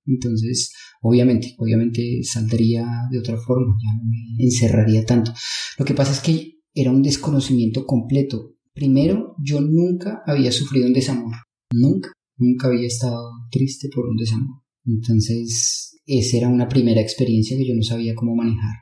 Entonces, 0.07 0.73
obviamente, 1.03 1.55
obviamente 1.59 2.21
saldría 2.25 2.87
de 3.11 3.19
otra 3.19 3.37
forma, 3.37 3.77
ya 3.83 3.97
no 3.97 4.05
me 4.09 4.45
encerraría 4.45 5.05
tanto. 5.05 5.33
Lo 5.79 5.85
que 5.85 5.95
pasa 5.95 6.13
es 6.13 6.21
que 6.21 6.59
era 6.75 6.91
un 6.91 7.03
desconocimiento 7.03 7.87
completo 7.87 8.55
Primero, 8.75 9.37
yo 9.41 9.61
nunca 9.61 10.23
había 10.27 10.51
sufrido 10.51 10.89
un 10.89 10.93
desamor. 10.93 11.33
Nunca. 11.73 12.13
Nunca 12.37 12.67
había 12.67 12.89
estado 12.89 13.31
triste 13.51 13.89
por 13.95 14.09
un 14.09 14.17
desamor. 14.17 14.63
Entonces, 14.85 16.01
esa 16.07 16.37
era 16.37 16.49
una 16.49 16.67
primera 16.67 17.01
experiencia 17.01 17.57
que 17.57 17.69
yo 17.69 17.75
no 17.77 17.83
sabía 17.83 18.17
cómo 18.17 18.35
manejar. 18.35 18.75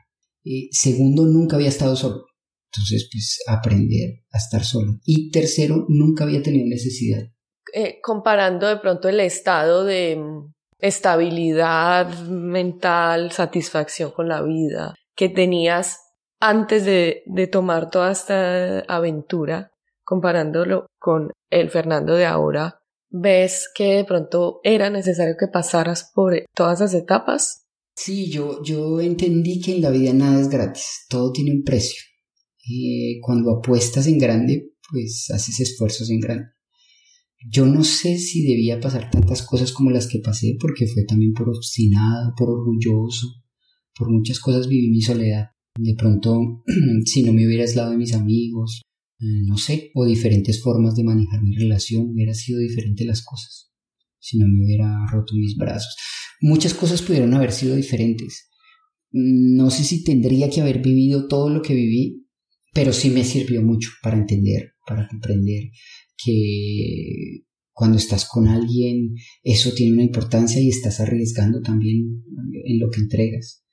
Eh, 0.43 0.67
segundo, 0.71 1.27
nunca 1.27 1.57
había 1.57 1.69
estado 1.69 1.95
solo. 1.95 2.25
Entonces, 2.73 3.09
pues 3.11 3.39
aprender 3.47 4.23
a 4.31 4.37
estar 4.37 4.63
solo. 4.63 4.99
Y 5.05 5.29
tercero, 5.31 5.85
nunca 5.89 6.23
había 6.23 6.41
tenido 6.41 6.67
necesidad. 6.67 7.23
Eh, 7.73 7.99
comparando 8.01 8.67
de 8.67 8.77
pronto 8.77 9.09
el 9.09 9.19
estado 9.19 9.83
de 9.83 10.15
mm, 10.15 10.53
estabilidad 10.79 12.07
mental, 12.27 13.31
satisfacción 13.31 14.11
con 14.11 14.27
la 14.27 14.41
vida 14.41 14.95
que 15.15 15.29
tenías 15.29 15.99
antes 16.39 16.85
de, 16.85 17.23
de 17.25 17.47
tomar 17.47 17.89
toda 17.89 18.11
esta 18.11 18.79
aventura 18.81 19.71
comparándolo 20.03 20.87
con 20.99 21.31
el 21.49 21.69
Fernando 21.69 22.15
de 22.15 22.25
ahora, 22.25 22.81
ves 23.09 23.69
que 23.73 23.95
de 23.95 24.05
pronto 24.05 24.59
era 24.63 24.89
necesario 24.89 25.35
que 25.39 25.47
pasaras 25.47 26.11
por 26.13 26.35
todas 26.53 26.81
esas 26.81 26.93
etapas? 26.93 27.65
Sí, 27.95 28.29
yo, 28.31 28.61
yo 28.63 28.99
entendí 28.99 29.61
que 29.61 29.75
en 29.75 29.81
la 29.81 29.91
vida 29.91 30.13
nada 30.13 30.41
es 30.41 30.49
gratis, 30.49 31.05
todo 31.09 31.31
tiene 31.31 31.51
un 31.51 31.63
precio. 31.63 32.01
Y 32.63 33.19
cuando 33.19 33.51
apuestas 33.57 34.07
en 34.07 34.17
grande, 34.17 34.73
pues 34.89 35.29
haces 35.31 35.59
esfuerzos 35.59 36.09
en 36.09 36.19
grande. 36.19 36.45
Yo 37.51 37.65
no 37.65 37.83
sé 37.83 38.17
si 38.17 38.45
debía 38.47 38.79
pasar 38.79 39.11
tantas 39.11 39.43
cosas 39.43 39.73
como 39.73 39.89
las 39.91 40.07
que 40.07 40.19
pasé, 40.19 40.55
porque 40.59 40.87
fue 40.87 41.03
también 41.03 41.33
por 41.33 41.49
obstinado, 41.49 42.33
por 42.37 42.49
orgulloso, 42.49 43.27
por 43.97 44.09
muchas 44.09 44.39
cosas 44.39 44.67
viví 44.67 44.89
mi 44.89 45.01
soledad. 45.01 45.47
De 45.77 45.93
pronto, 45.95 46.63
si 47.05 47.23
no 47.23 47.33
me 47.33 47.45
hubiera 47.45 47.63
aislado 47.63 47.91
de 47.91 47.97
mis 47.97 48.13
amigos, 48.13 48.81
eh, 49.19 49.25
no 49.45 49.57
sé, 49.57 49.91
o 49.93 50.05
diferentes 50.05 50.61
formas 50.61 50.95
de 50.95 51.03
manejar 51.03 51.43
mi 51.43 51.55
relación, 51.55 52.11
hubiera 52.11 52.33
sido 52.33 52.59
diferente 52.59 53.03
las 53.03 53.23
cosas. 53.23 53.71
Si 54.19 54.37
no 54.37 54.47
me 54.47 54.63
hubiera 54.63 55.05
roto 55.11 55.33
mis 55.35 55.57
brazos. 55.57 55.95
Muchas 56.39 56.73
cosas 56.73 57.01
pudieron 57.01 57.33
haber 57.33 57.51
sido 57.51 57.75
diferentes. 57.75 58.49
No 59.11 59.69
sé 59.69 59.83
si 59.83 60.03
tendría 60.03 60.49
que 60.49 60.61
haber 60.61 60.81
vivido 60.81 61.27
todo 61.27 61.49
lo 61.49 61.61
que 61.61 61.73
viví, 61.73 62.22
pero 62.73 62.91
sí 62.91 63.09
me 63.09 63.23
sirvió 63.23 63.61
mucho 63.61 63.89
para 64.01 64.17
entender, 64.17 64.73
para 64.85 65.07
comprender 65.07 65.69
que 66.17 67.43
cuando 67.71 67.97
estás 67.97 68.27
con 68.27 68.47
alguien 68.47 69.15
eso 69.43 69.71
tiene 69.73 69.93
una 69.93 70.03
importancia 70.03 70.61
y 70.61 70.69
estás 70.69 70.99
arriesgando 70.99 71.61
también 71.61 72.23
en 72.65 72.79
lo 72.79 72.89
que 72.89 72.99
entregas. 73.01 73.63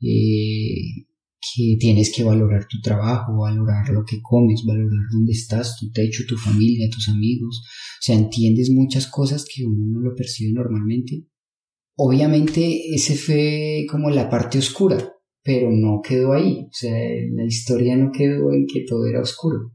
Eh, 0.00 1.06
que 1.42 1.76
tienes 1.78 2.12
que 2.14 2.22
valorar 2.22 2.66
tu 2.68 2.80
trabajo, 2.80 3.40
valorar 3.40 3.88
lo 3.88 4.04
que 4.04 4.20
comes, 4.22 4.62
valorar 4.64 5.06
dónde 5.12 5.32
estás, 5.32 5.76
tu 5.76 5.90
techo, 5.90 6.22
tu 6.28 6.36
familia, 6.36 6.88
tus 6.90 7.08
amigos. 7.08 7.62
O 7.64 8.02
sea, 8.02 8.16
entiendes 8.16 8.70
muchas 8.70 9.08
cosas 9.08 9.44
que 9.44 9.64
uno 9.64 9.84
no 9.88 10.00
lo 10.00 10.14
percibe 10.14 10.52
normalmente. 10.52 11.26
Obviamente 11.96 12.94
ese 12.94 13.16
fue 13.16 13.86
como 13.90 14.08
la 14.10 14.30
parte 14.30 14.58
oscura, 14.58 15.12
pero 15.42 15.70
no 15.70 16.00
quedó 16.06 16.32
ahí. 16.32 16.66
O 16.68 16.72
sea, 16.72 16.96
la 17.32 17.44
historia 17.44 17.96
no 17.96 18.10
quedó 18.12 18.52
en 18.52 18.66
que 18.66 18.84
todo 18.86 19.06
era 19.06 19.20
oscuro. 19.20 19.72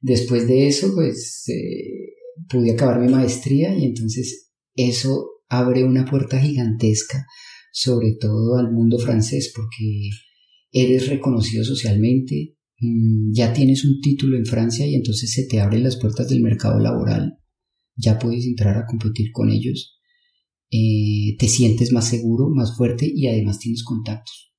Después 0.00 0.48
de 0.48 0.66
eso, 0.66 0.92
pues 0.94 1.44
eh, 1.48 2.14
pude 2.48 2.72
acabar 2.72 3.00
mi 3.00 3.10
maestría 3.10 3.76
y 3.76 3.84
entonces 3.84 4.50
eso 4.74 5.28
abre 5.48 5.84
una 5.84 6.04
puerta 6.04 6.40
gigantesca, 6.40 7.26
sobre 7.72 8.16
todo 8.18 8.56
al 8.56 8.72
mundo 8.72 8.98
francés, 8.98 9.52
porque 9.54 10.10
eres 10.72 11.08
reconocido 11.08 11.64
socialmente, 11.64 12.56
mm, 12.78 13.32
ya 13.32 13.52
tienes 13.52 13.84
un 13.84 14.00
título 14.00 14.36
en 14.38 14.46
Francia 14.46 14.86
y 14.86 14.94
entonces 14.94 15.32
se 15.32 15.46
te 15.46 15.60
abren 15.60 15.82
las 15.82 15.96
puertas 15.96 16.28
del 16.28 16.40
mercado 16.40 16.78
laboral, 16.78 17.38
ya 17.96 18.18
puedes 18.18 18.46
entrar 18.46 18.78
a 18.78 18.86
competir 18.86 19.32
con 19.32 19.50
ellos, 19.50 19.98
eh, 20.70 21.36
te 21.38 21.48
sientes 21.48 21.92
más 21.92 22.08
seguro, 22.08 22.48
más 22.48 22.76
fuerte 22.76 23.10
y 23.12 23.26
además 23.26 23.58
tienes 23.58 23.82
contactos. 23.82 24.49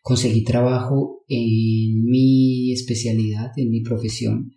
Conseguí 0.00 0.44
trabajo 0.44 1.24
en 1.28 2.04
mi 2.04 2.72
especialidad, 2.72 3.52
en 3.56 3.70
mi 3.70 3.82
profesión, 3.82 4.52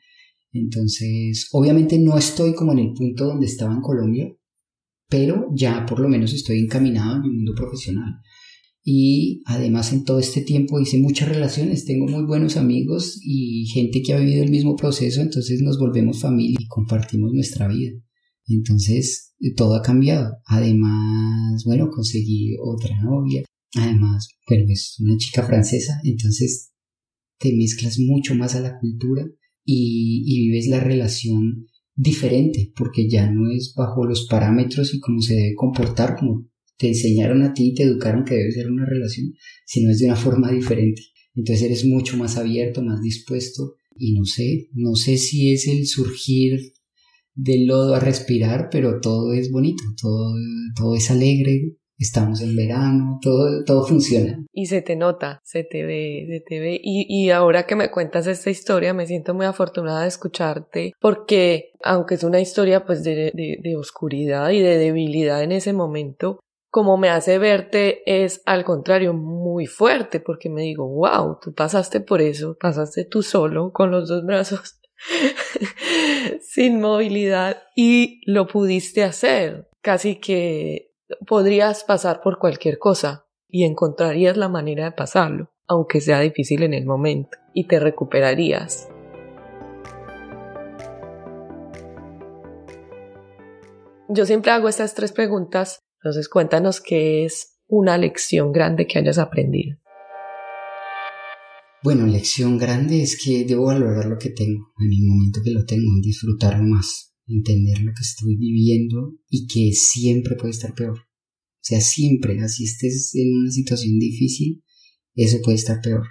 entonces 0.51 1.49
obviamente 1.51 1.97
no 1.97 2.17
estoy 2.17 2.53
como 2.53 2.71
en 2.73 2.79
el 2.79 2.93
punto 2.93 3.25
donde 3.25 3.47
estaba 3.47 3.73
en 3.73 3.82
Colombia, 3.82 4.34
pero 5.10 5.47
ya 5.56 5.86
por 5.86 5.99
lo 5.99 6.08
menos 6.08 6.34
estoy 6.34 6.60
encaminado 6.60 7.15
en 7.15 7.21
mi 7.23 7.29
mundo 7.29 7.53
profesional 7.56 8.21
y 8.84 9.41
además 9.45 9.93
en 9.93 10.03
todo 10.03 10.19
este 10.19 10.41
tiempo 10.41 10.79
hice 10.79 10.97
muchas 10.97 11.29
relaciones, 11.29 11.86
tengo 11.86 12.06
muy 12.06 12.25
buenos 12.25 12.58
amigos 12.58 13.17
y 13.23 13.65
gente 13.67 14.01
que 14.01 14.13
ha 14.13 14.19
vivido 14.19 14.43
el 14.43 14.51
mismo 14.51 14.75
proceso, 14.75 15.21
entonces 15.21 15.62
nos 15.62 15.79
volvemos 15.79 16.19
familia 16.19 16.58
y 16.60 16.67
compartimos 16.67 17.32
nuestra 17.32 17.67
vida. 17.69 17.93
Entonces 18.45 19.34
eh, 19.39 19.53
todo 19.56 19.75
ha 19.75 19.82
cambiado. 19.82 20.34
Además, 20.45 21.63
bueno, 21.65 21.89
conseguí 21.89 22.58
otra 22.62 23.01
novia. 23.01 23.43
Además, 23.76 24.30
bueno, 24.48 24.66
es 24.70 24.98
una 25.00 25.18
chica 25.18 25.44
francesa, 25.44 26.00
entonces 26.04 26.72
te 27.40 27.54
mezclas 27.56 28.00
mucho 28.00 28.36
más 28.36 28.56
a 28.56 28.62
la 28.62 28.78
cultura 28.80 29.26
y, 29.66 30.50
vives 30.50 30.68
la 30.68 30.80
relación 30.80 31.68
diferente, 31.96 32.72
porque 32.76 33.10
ya 33.10 33.30
no 33.32 33.52
es 33.52 33.74
bajo 33.76 34.06
los 34.06 34.28
parámetros 34.28 34.94
y 34.94 35.00
cómo 35.00 35.22
se 35.22 35.36
debe 35.36 35.56
comportar 35.56 36.16
como 36.18 36.48
te 36.78 36.88
enseñaron 36.88 37.44
a 37.44 37.54
ti 37.54 37.70
y 37.70 37.74
te 37.74 37.84
educaron 37.84 38.26
que 38.26 38.36
debe 38.36 38.52
ser 38.52 38.70
una 38.70 38.86
relación, 38.86 39.34
sino 39.66 39.92
es 39.92 40.00
de 40.00 40.06
una 40.06 40.16
forma 40.16 40.52
diferente. 40.52 41.02
Entonces 41.36 41.66
eres 41.66 41.86
mucho 41.86 42.18
más 42.18 42.38
abierto, 42.38 42.84
más 42.84 43.02
dispuesto 43.02 43.76
y 43.98 44.14
no 44.14 44.26
sé, 44.26 44.70
no 44.74 44.96
sé 44.96 45.18
si 45.18 45.52
es 45.52 45.68
el 45.68 45.88
surgir 45.88 46.74
del 47.36 47.66
lodo 47.66 47.96
a 47.96 48.00
respirar, 48.00 48.70
pero 48.72 49.00
todo 49.02 49.34
es 49.34 49.52
bonito, 49.52 49.84
todo, 50.00 50.36
todo 50.76 50.96
es 50.96 51.10
alegre, 51.10 51.78
estamos 51.97 52.41
en 52.41 52.56
verano, 52.56 53.19
todo, 53.21 53.63
todo 53.63 53.86
funciona. 53.86 54.43
Y 54.51 54.65
se 54.65 54.82
te 54.82 54.95
nota, 54.95 55.41
se 55.43 55.63
te 55.63 55.86
ve, 55.86 56.25
se 56.27 56.39
te 56.41 56.60
ve. 56.60 56.79
Y, 56.82 57.06
y 57.08 57.29
ahora 57.29 57.65
que 57.65 57.75
me 57.75 57.91
cuentas 57.91 58.27
esta 58.27 58.49
historia, 58.49 58.93
me 58.93 59.08
siento 59.08 59.34
muy 59.34 59.45
afortunada 59.45 60.01
de 60.01 60.08
escucharte, 60.08 60.93
porque 60.99 61.71
aunque 61.84 62.15
es 62.15 62.23
una 62.23 62.39
historia 62.39 62.86
pues 62.86 63.03
de, 63.03 63.32
de, 63.34 63.58
de 63.62 63.75
oscuridad 63.75 64.49
y 64.49 64.62
de 64.62 64.77
debilidad 64.77 65.43
en 65.43 65.51
ese 65.51 65.73
momento, 65.73 66.39
como 66.73 66.97
me 66.97 67.10
hace 67.10 67.38
verte 67.38 68.01
es 68.08 68.41
al 68.47 68.63
contrario 68.63 69.13
muy 69.13 69.67
fuerte 69.67 70.19
porque 70.19 70.49
me 70.49 70.63
digo, 70.63 70.88
wow, 70.88 71.38
tú 71.39 71.53
pasaste 71.53 71.99
por 71.99 72.19
eso, 72.19 72.58
pasaste 72.60 73.06
tú 73.06 73.21
solo 73.21 73.71
con 73.71 73.91
los 73.91 74.10
dos 74.10 74.25
brazos 74.25 74.79
sin 76.41 76.82
movilidad 76.82 77.62
y 77.75 78.21
lo 78.25 78.47
pudiste 78.47 79.03
hacer. 79.03 79.69
Casi 79.82 80.15
que 80.15 80.92
podrías 81.28 81.84
pasar 81.84 82.21
por 82.21 82.39
cualquier 82.39 82.78
cosa 82.78 83.26
y 83.47 83.65
encontrarías 83.65 84.38
la 84.38 84.49
manera 84.49 84.86
de 84.86 84.91
pasarlo, 84.91 85.52
aunque 85.67 86.02
sea 86.02 86.19
difícil 86.19 86.63
en 86.63 86.73
el 86.73 86.86
momento, 86.86 87.38
y 87.54 87.67
te 87.67 87.80
recuperarías. 87.80 88.89
Yo 94.10 94.26
siempre 94.26 94.52
hago 94.52 94.69
estas 94.69 94.93
tres 94.93 95.12
preguntas 95.12 95.84
entonces 96.04 96.28
cuéntanos 96.28 96.82
qué 96.82 97.23
es 97.23 97.62
una 97.65 97.97
lección 97.97 98.52
grande 98.52 98.88
que 98.88 98.99
hayas 98.99 99.17
aprendido. 99.17 99.78
Bueno, 101.82 102.06
lección 102.06 102.58
grande 102.58 103.02
es 103.02 103.17
que 103.23 103.45
debo 103.45 103.67
valorar 103.67 104.08
lo 104.08 104.17
que 104.17 104.30
tengo 104.32 104.73
en 104.80 104.91
el 104.91 105.08
momento 105.08 105.39
que 105.41 105.52
lo 105.52 105.63
tengo, 105.63 105.89
disfrutarlo 106.02 106.63
más, 106.65 107.12
entender 107.28 107.80
lo 107.82 107.92
que 107.92 108.02
estoy 108.02 108.36
viviendo 108.36 109.18
y 109.30 109.48
que 109.48 109.72
siempre 109.74 110.36
puede 110.36 110.52
estar 110.52 110.74
peor. 110.74 110.98
O 110.98 111.66
sea, 111.66 111.82
siempre, 111.82 112.40
así 112.42 112.66
estés 112.66 113.16
en 113.16 113.36
una 113.36 113.52
situación 113.52 113.98
difícil, 114.00 114.64
eso 115.16 115.40
puede 115.42 115.58
estar 115.58 115.82
peor. 115.82 116.04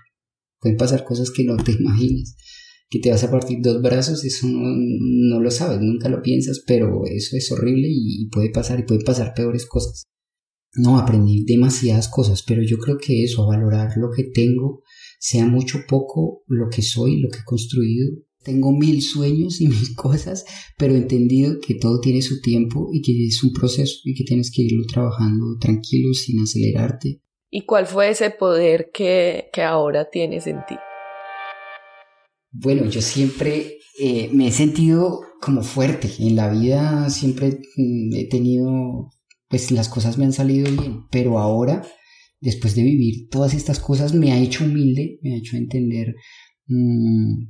Pueden 0.61 0.77
pasar 0.77 1.05
cosas 1.05 1.31
que 1.31 1.45
no 1.45 1.57
te 1.57 1.73
imaginas 1.79 2.37
que 2.93 2.99
te 2.99 3.11
vas 3.11 3.25
a 3.25 3.31
partir 3.31 3.61
dos 3.63 3.81
brazos, 3.81 4.23
eso 4.23 4.47
no, 4.47 5.41
lo 5.41 5.51
sabes, 5.51 5.81
nunca 5.81 6.11
lo 6.11 6.21
piensas, 6.21 6.63
pero 6.67 7.05
eso 7.07 7.39
es 7.39 7.51
horrible 7.51 7.89
y, 7.91 8.29
puede 8.29 8.51
pasar 8.51 8.81
y 8.81 8.83
pueden 8.83 9.03
pasar 9.03 9.33
peores 9.35 9.65
cosas. 9.65 10.05
No, 10.75 10.99
aprendí 10.99 11.43
demasiadas 11.47 12.09
cosas, 12.09 12.45
pero 12.47 12.63
yo 12.63 12.77
creo 12.77 12.99
que 12.99 13.25
eso, 13.25 13.45
a 13.45 13.57
valorar 13.57 13.97
lo 13.97 14.11
que 14.15 14.25
tengo, 14.25 14.83
sea 15.19 15.47
mucho 15.47 15.79
poco 15.89 16.43
lo 16.49 16.69
que 16.69 16.83
soy, 16.83 17.19
lo 17.19 17.31
que 17.31 17.39
he 17.39 17.45
construido. 17.47 18.11
Tengo 18.43 18.73
mil 18.73 19.03
sueños 19.03 19.61
y 19.61 19.69
mil 19.69 19.95
cosas, 19.95 20.45
pero 20.77 20.95
he 20.95 20.99
entendido 20.99 21.59
que 21.61 21.75
todo 21.75 22.01
tiene 22.01 22.23
su 22.23 22.41
tiempo 22.41 22.89
y 22.93 23.03
que 23.03 23.27
es 23.27 23.43
un 23.43 23.53
proceso 23.53 24.01
y 24.05 24.15
que 24.15 24.25
tienes 24.25 24.51
que 24.55 24.63
irlo 24.63 24.85
trabajando 24.87 25.57
tranquilo, 25.61 26.13
sin 26.15 26.41
acelerarte. 26.41 27.21
¿Y 27.51 27.67
cuál 27.67 27.87
fue 27.87 28.11
ese 28.11 28.31
poder 28.31 28.91
que, 28.95 29.51
que 29.53 29.63
ahora 29.63 30.09
tienes 30.11 30.47
en 30.47 30.59
ti? 30.67 30.75
Bueno, 32.51 32.87
yo 32.87 33.01
siempre 33.01 33.79
eh, 33.99 34.31
me 34.33 34.49
he 34.49 34.53
sentido 34.53 35.21
como 35.41 35.63
fuerte. 35.63 36.09
En 36.19 36.37
la 36.37 36.51
vida 36.51 37.11
siempre 37.11 37.61
mm, 37.77 38.15
he 38.15 38.29
tenido, 38.29 39.11
pues 39.49 39.71
las 39.71 39.89
cosas 39.89 40.19
me 40.19 40.25
han 40.25 40.33
salido 40.33 40.71
bien, 40.71 41.07
pero 41.11 41.39
ahora, 41.39 41.83
después 42.41 42.75
de 42.75 42.83
vivir 42.83 43.29
todas 43.31 43.55
estas 43.55 43.79
cosas, 43.81 44.15
me 44.15 44.33
ha 44.33 44.39
hecho 44.39 44.65
humilde, 44.65 45.19
me 45.23 45.35
ha 45.35 45.39
hecho 45.39 45.57
entender 45.57 46.15
mm, 46.67 47.45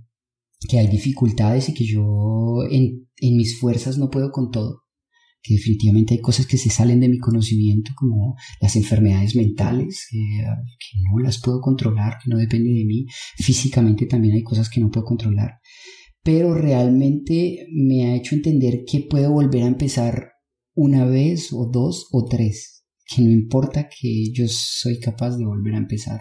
que 0.68 0.79
hay 0.79 0.87
dificultades 0.87 1.68
y 1.68 1.75
que 1.75 1.85
yo 1.85 2.62
en, 2.70 3.09
en 3.18 3.37
mis 3.37 3.59
fuerzas 3.59 3.98
no 3.98 4.11
puedo 4.11 4.31
con 4.31 4.51
todo 4.51 4.83
que 5.42 5.55
definitivamente 5.55 6.14
hay 6.14 6.20
cosas 6.20 6.46
que 6.46 6.57
se 6.57 6.70
salen 6.70 7.01
de 7.01 7.09
mi 7.09 7.18
conocimiento, 7.18 7.92
como 7.96 8.37
las 8.61 8.77
enfermedades 8.77 9.35
mentales, 9.35 10.06
que 10.10 11.00
no 11.02 11.19
las 11.19 11.40
puedo 11.40 11.60
controlar, 11.60 12.19
que 12.23 12.31
no 12.31 12.38
depende 12.38 12.71
de 12.71 12.85
mí. 12.85 13.06
Físicamente 13.37 14.06
también 14.06 14.35
hay 14.35 14.42
cosas 14.42 14.71
que 14.71 14.81
no 14.81 14.90
puedo 14.90 15.04
controlar. 15.04 15.58
Pero 16.23 16.54
realmente 16.54 17.67
me 17.73 18.04
ha 18.04 18.15
hecho 18.15 18.37
entender 18.37 18.85
que 18.87 19.00
puedo 19.00 19.33
volver 19.33 19.65
a 19.65 19.67
empezar 19.67 20.31
una 20.75 21.04
vez 21.04 21.52
o 21.52 21.69
dos 21.73 22.06
o 22.13 22.25
tres. 22.27 22.85
Que 23.04 23.23
no 23.23 23.31
importa 23.31 23.88
que 23.88 24.31
yo 24.33 24.46
soy 24.48 25.00
capaz 25.00 25.37
de 25.37 25.44
volver 25.44 25.75
a 25.75 25.79
empezar. 25.79 26.21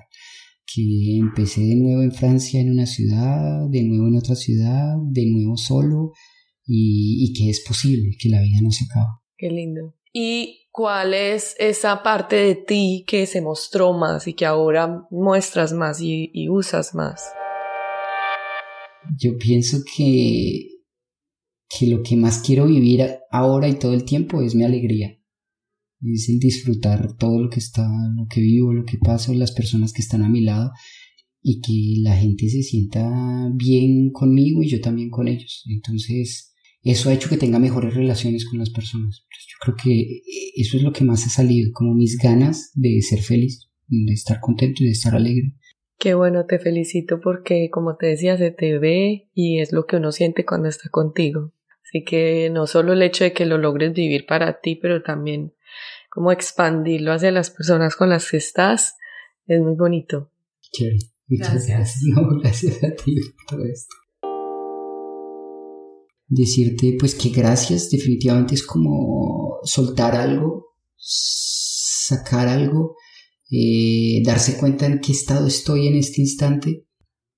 Que 0.74 1.17
empecé 1.17 1.61
de 1.61 1.76
nuevo 1.76 2.01
en 2.01 2.11
Francia 2.11 2.61
en 2.61 2.72
una 2.72 2.86
ciudad, 2.86 3.67
de 3.69 3.84
nuevo 3.84 4.07
en 4.07 4.15
otra 4.15 4.36
ciudad, 4.36 4.95
de 5.11 5.26
nuevo 5.26 5.57
solo, 5.57 6.11
y, 6.65 7.34
que 7.38 7.49
es 7.49 7.63
posible, 7.67 8.15
que 8.19 8.30
la 8.30 8.41
vida 8.41 8.59
no 8.61 8.72
se 8.72 8.86
acaba. 8.86 9.22
Qué 9.38 9.49
lindo. 9.49 9.95
¿Y 10.13 10.67
cuál 10.72 11.13
es 11.13 11.55
esa 11.59 12.03
parte 12.03 12.36
de 12.36 12.55
ti 12.55 13.03
que 13.07 13.26
se 13.26 13.41
mostró 13.41 13.93
más 13.93 14.28
y 14.28 14.34
que 14.34 14.45
ahora 14.45 15.05
muestras 15.09 15.74
más 15.74 15.99
y, 16.01 16.32
usas 16.49 16.95
más? 16.95 17.24
Yo 19.17 19.38
pienso 19.38 19.80
que 19.95 20.67
que 21.80 21.88
lo 21.88 22.03
que 22.03 22.17
más 22.17 22.39
quiero 22.39 22.65
vivir 22.65 23.01
ahora 23.32 23.69
y 23.69 23.76
todo 23.76 23.93
el 23.93 24.03
tiempo 24.03 24.41
es 24.41 24.55
mi 24.55 24.65
alegría. 24.65 25.20
Es 26.02 26.30
el 26.30 26.39
disfrutar 26.39 27.16
todo 27.18 27.41
lo 27.41 27.49
que 27.49 27.60
está, 27.60 27.88
lo 28.16 28.26
que 28.28 28.41
vivo, 28.41 28.74
lo 28.74 28.86
que 28.86 28.97
paso, 28.97 29.34
las 29.34 29.52
personas 29.52 29.93
que 29.93 30.02
están 30.02 30.24
a 30.24 30.30
mi 30.30 30.41
lado 30.41 30.72
y 31.43 31.62
que 31.62 32.02
la 32.02 32.16
gente 32.16 32.47
se 32.49 32.64
sienta 32.64 33.49
bien 33.56 34.12
conmigo 34.12 34.62
y 34.64 34.70
yo 34.70 34.80
también 34.80 35.10
con 35.10 35.28
ellos. 35.28 35.64
Entonces, 35.68 36.54
eso 36.84 37.10
ha 37.10 37.14
hecho 37.14 37.30
que 37.30 37.38
tenga 37.38 37.60
mejores 37.60 37.93
relaciones 37.93 38.47
con 38.49 38.60
las 38.60 38.72
personas. 38.72 39.26
Yo 39.30 39.58
creo 39.62 39.76
que 39.76 40.22
eso 40.56 40.78
es 40.78 40.84
lo 40.84 40.91
que 40.91 41.04
más 41.04 41.26
ha 41.26 41.30
salido, 41.30 41.72
como 41.74 41.93
mis 41.93 42.18
ganas 42.18 42.72
de 42.74 43.02
ser 43.02 43.22
feliz, 43.22 43.70
de 43.88 44.14
estar 44.14 44.39
contento 44.39 44.84
y 44.84 44.88
de 44.88 44.91
estar 44.91 45.16
alegre. 45.16 45.54
Qué 45.99 46.16
bueno, 46.16 46.45
te 46.47 46.58
felicito 46.58 47.20
porque 47.22 47.70
como 47.70 47.95
te 47.95 48.08
decía, 48.08 48.36
se 48.38 48.49
te 48.49 48.80
ve 48.80 49.30
y 49.36 49.60
es 49.60 49.72
lo 49.72 49.86
que 49.86 49.97
uno 49.97 50.12
siente 50.12 50.45
cuando 50.45 50.68
está 50.68 50.89
contigo. 50.89 51.54
Así 51.84 52.04
que 52.04 52.49
no 52.49 52.66
solo 52.66 52.93
el 52.93 53.04
hecho 53.04 53.24
de 53.24 53.34
que 53.34 53.45
lo 53.45 53.58
logres 53.58 53.93
vivir 53.93 54.26
para 54.26 54.62
ti, 54.62 54.76
pero 54.76 55.04
también 55.04 55.54
como 56.12 56.32
expandirlo 56.32 57.14
hacia 57.14 57.32
las 57.32 57.49
personas 57.49 57.95
con 57.95 58.09
las 58.09 58.30
que 58.30 58.38
estás, 58.38 58.97
es 59.47 59.62
muy 59.62 59.76
bonito. 59.76 60.30
Chévere. 60.72 60.99
Muchas 61.28 61.68
gracias. 61.68 62.01
No, 62.14 62.39
gracias 62.39 62.84
a 62.84 62.93
ti 62.93 63.16
por 63.16 63.57
todo 63.57 63.66
esto. 63.66 63.95
Decirte 66.28 66.97
pues 66.99 67.16
que 67.16 67.30
gracias 67.30 67.89
definitivamente 67.89 68.55
es 68.55 68.64
como 68.64 69.59
soltar 69.64 70.16
algo, 70.16 70.76
sacar 70.97 72.47
algo, 72.47 72.95
eh, 73.49 74.22
darse 74.26 74.57
cuenta 74.57 74.86
en 74.86 74.99
qué 74.99 75.14
estado 75.14 75.47
estoy 75.47 75.88
en 75.88 75.95
este 75.95 76.22
instante 76.22 76.86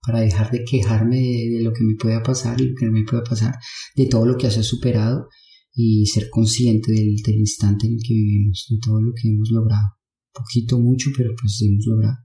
para 0.02 0.20
dejar 0.20 0.52
de 0.52 0.64
quejarme 0.64 1.18
de, 1.18 1.62
lo 1.62 1.74
que 1.74 1.84
me 1.84 1.96
pueda 1.96 2.24
pasar 2.24 2.60
y 2.60 2.70
lo 2.70 2.76
que 2.76 2.86
no 2.86 2.92
me 2.92 3.04
pueda 3.04 3.24
pasar, 3.24 3.56
de 3.96 4.08
todo 4.08 4.26
lo 4.26 4.36
que 4.36 4.48
has 4.48 4.56
superado 4.66 5.30
y 5.74 6.06
ser 6.06 6.30
consciente 6.30 6.92
del, 6.92 7.16
del 7.26 7.36
instante 7.36 7.88
en 7.88 7.94
el 7.94 8.00
que 8.00 8.14
vivimos, 8.14 8.66
de 8.70 8.78
todo 8.84 9.02
lo 9.02 9.12
que 9.14 9.30
hemos 9.30 9.50
logrado. 9.52 9.98
Poquito, 10.34 10.80
mucho, 10.80 11.10
pero 11.16 11.32
pues 11.40 11.62
hemos 11.62 11.86
logrado. 11.88 12.18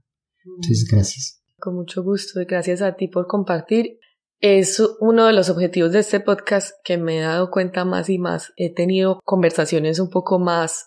Entonces, 0.45 0.87
gracias. 0.89 1.43
Con 1.57 1.75
mucho 1.75 2.03
gusto 2.03 2.41
y 2.41 2.45
gracias 2.45 2.81
a 2.81 2.95
ti 2.95 3.07
por 3.07 3.27
compartir. 3.27 3.99
Es 4.39 4.81
uno 5.01 5.25
de 5.25 5.33
los 5.33 5.49
objetivos 5.49 5.91
de 5.91 5.99
este 5.99 6.21
podcast 6.21 6.71
que 6.83 6.97
me 6.97 7.17
he 7.17 7.21
dado 7.21 7.51
cuenta 7.51 7.83
más 7.83 8.09
y 8.09 8.17
más. 8.17 8.53
He 8.55 8.73
tenido 8.73 9.19
conversaciones 9.25 9.99
un 9.99 10.09
poco 10.09 10.39
más 10.39 10.85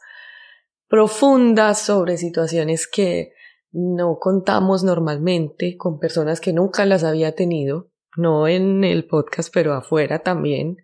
profundas 0.88 1.82
sobre 1.82 2.16
situaciones 2.16 2.86
que 2.86 3.32
no 3.70 4.18
contamos 4.18 4.84
normalmente 4.84 5.76
con 5.76 5.98
personas 5.98 6.40
que 6.40 6.52
nunca 6.52 6.86
las 6.86 7.04
había 7.04 7.34
tenido, 7.34 7.90
no 8.16 8.46
en 8.46 8.84
el 8.84 9.06
podcast, 9.06 9.52
pero 9.52 9.72
afuera 9.74 10.20
también. 10.20 10.76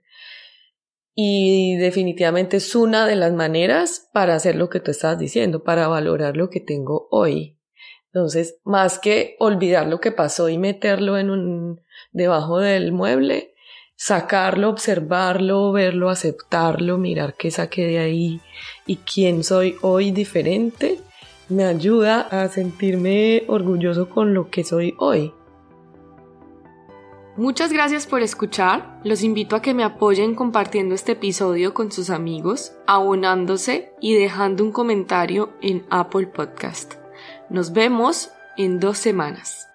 Y 1.21 1.75
definitivamente 1.79 2.59
es 2.59 2.77
una 2.77 3.05
de 3.05 3.17
las 3.17 3.33
maneras 3.33 4.09
para 4.13 4.37
hacer 4.37 4.55
lo 4.55 4.71
que 4.71 4.79
tú 4.79 4.93
estás 4.93 5.19
diciendo, 5.19 5.65
para 5.65 5.89
valorar 5.89 6.37
lo 6.37 6.49
que 6.49 6.61
tengo 6.61 7.09
hoy. 7.11 7.59
Entonces, 8.13 8.61
más 8.63 9.01
que 9.01 9.35
olvidar 9.41 9.89
lo 9.89 10.01
que 10.01 10.13
pasó 10.13 10.49
y 10.49 10.59
meterlo 10.59 11.19
en 11.19 11.31
un 11.31 11.81
debajo 12.13 12.61
del 12.61 12.93
mueble, 12.93 13.53
sacarlo, 13.97 14.69
observarlo, 14.69 15.73
verlo, 15.73 16.09
aceptarlo, 16.09 16.99
mirar 16.99 17.35
qué 17.37 17.51
saqué 17.51 17.89
de 17.89 17.99
ahí 17.99 18.41
y 18.87 18.99
quién 18.99 19.43
soy 19.43 19.75
hoy 19.83 20.13
diferente, 20.13 21.01
me 21.49 21.65
ayuda 21.65 22.21
a 22.21 22.47
sentirme 22.47 23.43
orgulloso 23.49 24.09
con 24.09 24.35
lo 24.35 24.51
que 24.51 24.63
soy 24.63 24.95
hoy. 24.99 25.33
Muchas 27.39 27.73
gracias 27.73 28.09
por 28.09 28.21
escuchar. 28.23 28.99
Los 29.05 29.23
invito 29.23 29.55
a 29.55 29.63
que 29.63 29.73
me 29.73 29.85
apoyen 29.85 30.35
compartiendo 30.35 30.97
este 30.97 31.13
episodio 31.13 31.73
con 31.73 31.93
sus 31.93 32.11
amigos, 32.11 32.73
abonándose 32.89 33.93
y 34.01 34.15
dejando 34.15 34.65
un 34.65 34.73
comentario 34.73 35.53
en 35.63 35.87
Apple 35.89 36.27
Podcast. 36.27 36.95
Nos 37.49 37.73
vemos 37.73 38.31
en 38.57 38.81
dos 38.81 38.99
semanas. 38.99 39.68